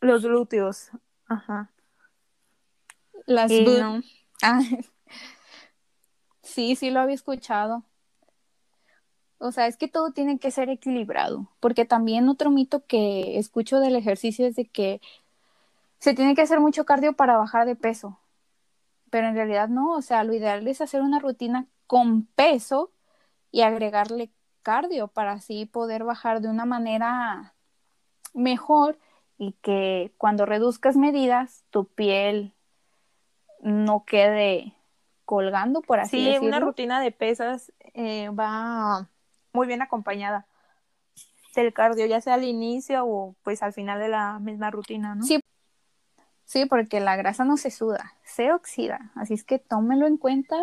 los 0.00 0.22
glúteos. 0.22 0.90
Ajá. 1.26 1.70
Las 3.26 3.50
ah. 4.42 4.60
Sí, 6.42 6.76
sí 6.76 6.90
lo 6.90 7.00
había 7.00 7.14
escuchado. 7.14 7.82
O 9.38 9.52
sea, 9.52 9.66
es 9.66 9.76
que 9.76 9.88
todo 9.88 10.12
tiene 10.12 10.38
que 10.38 10.50
ser 10.50 10.70
equilibrado, 10.70 11.48
porque 11.60 11.84
también 11.84 12.28
otro 12.28 12.50
mito 12.50 12.84
que 12.86 13.38
escucho 13.38 13.80
del 13.80 13.96
ejercicio 13.96 14.46
es 14.46 14.56
de 14.56 14.66
que 14.66 15.00
se 15.98 16.14
tiene 16.14 16.34
que 16.34 16.42
hacer 16.42 16.60
mucho 16.60 16.84
cardio 16.84 17.14
para 17.14 17.36
bajar 17.36 17.66
de 17.66 17.76
peso, 17.76 18.18
pero 19.10 19.28
en 19.28 19.34
realidad 19.34 19.68
no, 19.68 19.92
o 19.92 20.02
sea, 20.02 20.24
lo 20.24 20.34
ideal 20.34 20.66
es 20.66 20.80
hacer 20.80 21.02
una 21.02 21.18
rutina 21.18 21.66
con 21.86 22.26
peso 22.26 22.90
y 23.50 23.62
agregarle 23.62 24.30
cardio 24.62 25.08
para 25.08 25.32
así 25.32 25.66
poder 25.66 26.04
bajar 26.04 26.40
de 26.40 26.48
una 26.48 26.64
manera 26.64 27.54
mejor 28.32 28.98
y 29.38 29.52
que 29.62 30.12
cuando 30.18 30.46
reduzcas 30.46 30.96
medidas 30.96 31.64
tu 31.70 31.86
piel 31.86 32.52
no 33.60 34.04
quede 34.04 34.74
colgando, 35.24 35.80
por 35.80 36.00
así 36.00 36.18
decirlo. 36.18 36.40
Sí, 36.40 36.46
una 36.46 36.60
rutina 36.60 37.00
de 37.00 37.12
pesas 37.12 37.72
eh, 37.94 38.28
va 38.28 39.08
muy 39.54 39.66
bien 39.66 39.80
acompañada 39.80 40.46
del 41.54 41.72
cardio, 41.72 42.04
ya 42.06 42.20
sea 42.20 42.34
al 42.34 42.44
inicio 42.44 43.06
o 43.06 43.36
pues 43.42 43.62
al 43.62 43.72
final 43.72 44.00
de 44.00 44.08
la 44.08 44.38
misma 44.40 44.70
rutina, 44.70 45.14
¿no? 45.14 45.24
Sí, 45.24 45.40
sí, 46.44 46.66
porque 46.66 47.00
la 47.00 47.16
grasa 47.16 47.44
no 47.44 47.56
se 47.56 47.70
suda, 47.70 48.14
se 48.24 48.52
oxida, 48.52 49.12
así 49.14 49.34
es 49.34 49.44
que 49.44 49.58
tómelo 49.58 50.06
en 50.06 50.16
cuenta 50.16 50.56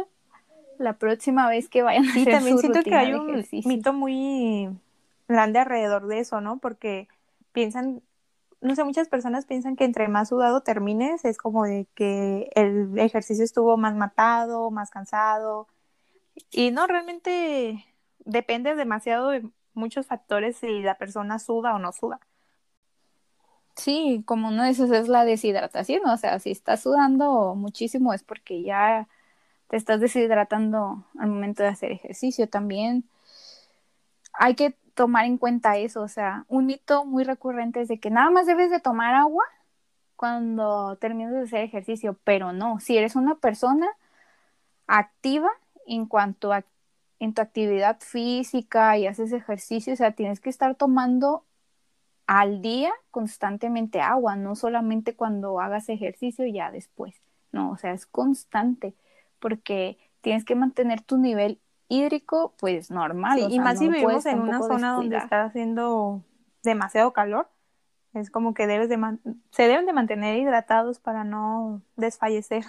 la 0.77 0.93
próxima 0.93 1.47
vez 1.47 1.69
que 1.69 1.81
vayan 1.81 2.05
a 2.05 2.13
sí, 2.13 2.21
hacer 2.21 2.33
también 2.33 2.57
su 2.57 2.61
siento 2.61 2.81
que 2.83 2.93
hay 2.93 3.13
un 3.13 3.45
mito 3.65 3.93
muy 3.93 4.69
grande 5.27 5.59
alrededor 5.59 6.07
de 6.07 6.19
eso, 6.19 6.41
¿no? 6.41 6.57
Porque 6.57 7.07
piensan, 7.53 8.01
no 8.59 8.75
sé, 8.75 8.83
muchas 8.83 9.07
personas 9.07 9.45
piensan 9.45 9.75
que 9.75 9.85
entre 9.85 10.07
más 10.07 10.29
sudado 10.29 10.61
termines 10.61 11.23
es 11.23 11.37
como 11.37 11.63
de 11.65 11.87
que 11.95 12.49
el 12.55 12.97
ejercicio 12.97 13.45
estuvo 13.45 13.77
más 13.77 13.95
matado, 13.95 14.71
más 14.71 14.89
cansado. 14.89 15.67
Y 16.51 16.71
no, 16.71 16.87
realmente 16.87 17.85
depende 18.25 18.75
demasiado 18.75 19.29
de 19.29 19.47
muchos 19.73 20.07
factores 20.07 20.57
si 20.57 20.81
la 20.81 20.97
persona 20.97 21.39
suda 21.39 21.75
o 21.75 21.79
no 21.79 21.91
suda. 21.91 22.19
Sí, 23.75 24.23
como 24.25 24.49
uno 24.49 24.63
de 24.63 24.71
esos 24.71 24.91
es 24.91 25.07
la 25.07 25.25
deshidratación, 25.25 26.05
o 26.05 26.17
sea, 26.17 26.39
si 26.39 26.51
estás 26.51 26.81
sudando 26.81 27.55
muchísimo 27.55 28.13
es 28.13 28.23
porque 28.23 28.63
ya 28.63 29.07
te 29.69 29.77
estás 29.77 30.01
deshidratando 30.01 31.05
al 31.17 31.29
momento 31.29 31.63
de 31.63 31.69
hacer 31.69 31.91
ejercicio 31.91 32.49
también. 32.49 33.05
Hay 34.33 34.55
que 34.55 34.75
tomar 34.93 35.25
en 35.25 35.37
cuenta 35.37 35.77
eso, 35.77 36.01
o 36.01 36.07
sea, 36.07 36.45
un 36.49 36.65
mito 36.65 37.05
muy 37.05 37.23
recurrente 37.23 37.81
es 37.81 37.87
de 37.87 37.99
que 37.99 38.09
nada 38.11 38.29
más 38.29 38.45
debes 38.45 38.69
de 38.71 38.79
tomar 38.81 39.15
agua 39.15 39.45
cuando 40.15 40.97
termines 40.97 41.33
de 41.33 41.41
hacer 41.41 41.61
ejercicio, 41.61 42.17
pero 42.23 42.53
no, 42.53 42.79
si 42.79 42.97
eres 42.97 43.15
una 43.15 43.35
persona 43.35 43.87
activa 44.87 45.49
en 45.87 46.05
cuanto 46.05 46.53
a 46.53 46.63
en 47.21 47.35
tu 47.35 47.41
actividad 47.43 47.99
física 47.99 48.97
y 48.97 49.05
haces 49.05 49.31
ejercicio, 49.31 49.93
o 49.93 49.95
sea, 49.95 50.11
tienes 50.13 50.39
que 50.39 50.49
estar 50.49 50.73
tomando 50.73 51.45
al 52.25 52.63
día 52.63 52.91
constantemente 53.11 54.01
agua, 54.01 54.35
no 54.35 54.55
solamente 54.55 55.15
cuando 55.15 55.59
hagas 55.59 55.87
ejercicio 55.89 56.47
ya 56.47 56.71
después, 56.71 57.21
no, 57.51 57.69
o 57.69 57.77
sea, 57.77 57.93
es 57.93 58.07
constante, 58.07 58.95
porque 59.39 59.99
tienes 60.21 60.45
que 60.45 60.55
mantener 60.55 61.01
tu 61.01 61.17
nivel 61.17 61.59
hídrico 61.89 62.55
pues 62.57 62.89
normal. 62.89 63.37
y 63.51 63.59
más 63.59 63.77
si 63.77 63.87
vivimos 63.87 64.25
en 64.25 64.39
una 64.39 64.59
zona 64.63 64.93
donde 64.93 65.17
está 65.17 65.43
haciendo 65.43 66.23
demasiado 66.63 67.13
calor, 67.13 67.51
es 68.15 68.31
como 68.31 68.55
que 68.55 68.65
debes 68.65 68.89
de 68.89 68.97
se 69.51 69.67
deben 69.67 69.85
de 69.85 69.93
mantener 69.93 70.39
hidratados 70.39 70.99
para 70.99 71.23
no 71.23 71.83
desfallecer. 71.97 72.65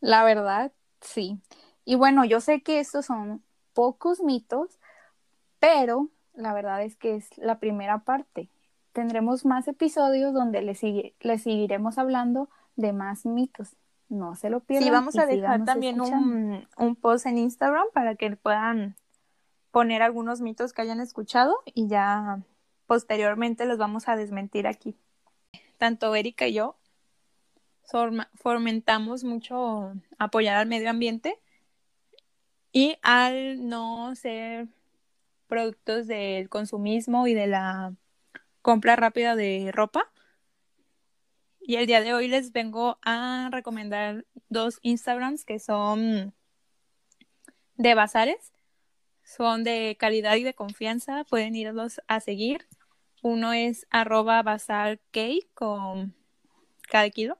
La 0.00 0.24
verdad, 0.24 0.72
sí. 1.02 1.38
Y 1.84 1.96
bueno, 1.96 2.24
yo 2.24 2.40
sé 2.40 2.62
que 2.62 2.80
estos 2.80 3.04
son 3.04 3.42
pocos 3.76 4.22
mitos, 4.22 4.80
pero 5.60 6.08
la 6.32 6.54
verdad 6.54 6.82
es 6.82 6.96
que 6.96 7.14
es 7.14 7.28
la 7.36 7.60
primera 7.60 7.98
parte. 8.04 8.48
Tendremos 8.92 9.44
más 9.44 9.68
episodios 9.68 10.32
donde 10.32 10.62
les, 10.62 10.78
seguiremos 10.80 11.98
hablando 11.98 12.48
de 12.74 12.94
más 12.94 13.26
mitos. 13.26 13.76
No 14.08 14.34
se 14.34 14.48
lo 14.48 14.60
pierdan. 14.60 14.84
Sí, 14.84 14.90
vamos 14.90 15.18
a 15.18 15.26
dejar 15.26 15.66
también 15.66 16.00
un, 16.00 16.66
un, 16.78 16.96
post 16.96 17.26
en 17.26 17.36
Instagram 17.36 17.84
para 17.92 18.14
que 18.14 18.34
puedan 18.36 18.96
poner 19.72 20.00
algunos 20.00 20.40
mitos 20.40 20.72
que 20.72 20.80
hayan 20.80 21.00
escuchado 21.00 21.54
y 21.66 21.86
ya 21.86 22.40
posteriormente 22.86 23.66
los 23.66 23.76
vamos 23.76 24.08
a 24.08 24.16
desmentir 24.16 24.66
aquí. 24.66 24.96
Tanto 25.76 26.14
Erika 26.14 26.46
y 26.46 26.54
yo 26.54 26.76
fomentamos 28.36 29.22
mucho 29.22 29.92
apoyar 30.18 30.56
al 30.56 30.66
medio 30.66 30.88
ambiente 30.88 31.38
y 32.76 32.98
al 33.00 33.66
no 33.66 34.14
ser 34.16 34.68
productos 35.46 36.06
del 36.06 36.50
consumismo 36.50 37.26
y 37.26 37.32
de 37.32 37.46
la 37.46 37.94
compra 38.60 38.96
rápida 38.96 39.34
de 39.34 39.70
ropa. 39.72 40.12
Y 41.58 41.76
el 41.76 41.86
día 41.86 42.02
de 42.02 42.12
hoy 42.12 42.28
les 42.28 42.52
vengo 42.52 42.98
a 43.00 43.48
recomendar 43.50 44.26
dos 44.50 44.78
Instagrams 44.82 45.46
que 45.46 45.58
son 45.58 46.34
de 47.76 47.94
bazares. 47.94 48.52
Son 49.24 49.64
de 49.64 49.96
calidad 49.98 50.36
y 50.36 50.42
de 50.42 50.52
confianza. 50.52 51.24
Pueden 51.24 51.56
irlos 51.56 52.02
a 52.08 52.20
seguir. 52.20 52.68
Uno 53.22 53.54
es 53.54 53.86
arroba 53.88 54.42
bazar 54.42 55.00
con 55.54 56.14
cada 56.90 57.08
kilo. 57.08 57.38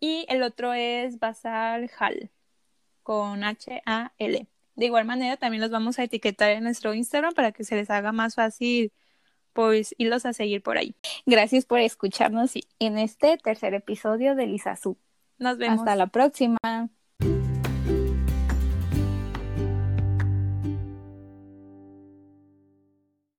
Y 0.00 0.24
el 0.30 0.42
otro 0.42 0.72
es 0.72 1.18
bazar 1.18 1.90
hal 1.98 2.30
con 3.08 3.42
H-A-L. 3.42 4.46
De 4.76 4.84
igual 4.84 5.06
manera, 5.06 5.38
también 5.38 5.62
los 5.62 5.70
vamos 5.70 5.98
a 5.98 6.02
etiquetar 6.02 6.50
en 6.50 6.62
nuestro 6.62 6.92
Instagram 6.92 7.32
para 7.32 7.52
que 7.52 7.64
se 7.64 7.74
les 7.74 7.88
haga 7.88 8.12
más 8.12 8.34
fácil 8.34 8.92
pues 9.54 9.94
irlos 9.96 10.26
a 10.26 10.34
seguir 10.34 10.62
por 10.62 10.76
ahí. 10.76 10.94
Gracias 11.24 11.64
por 11.64 11.80
escucharnos 11.80 12.52
en 12.78 12.98
este 12.98 13.38
tercer 13.38 13.72
episodio 13.72 14.34
de 14.34 14.46
Lizazú. 14.46 14.98
Nos 15.38 15.56
vemos. 15.56 15.78
Hasta 15.78 15.96
la 15.96 16.08
próxima. 16.08 16.58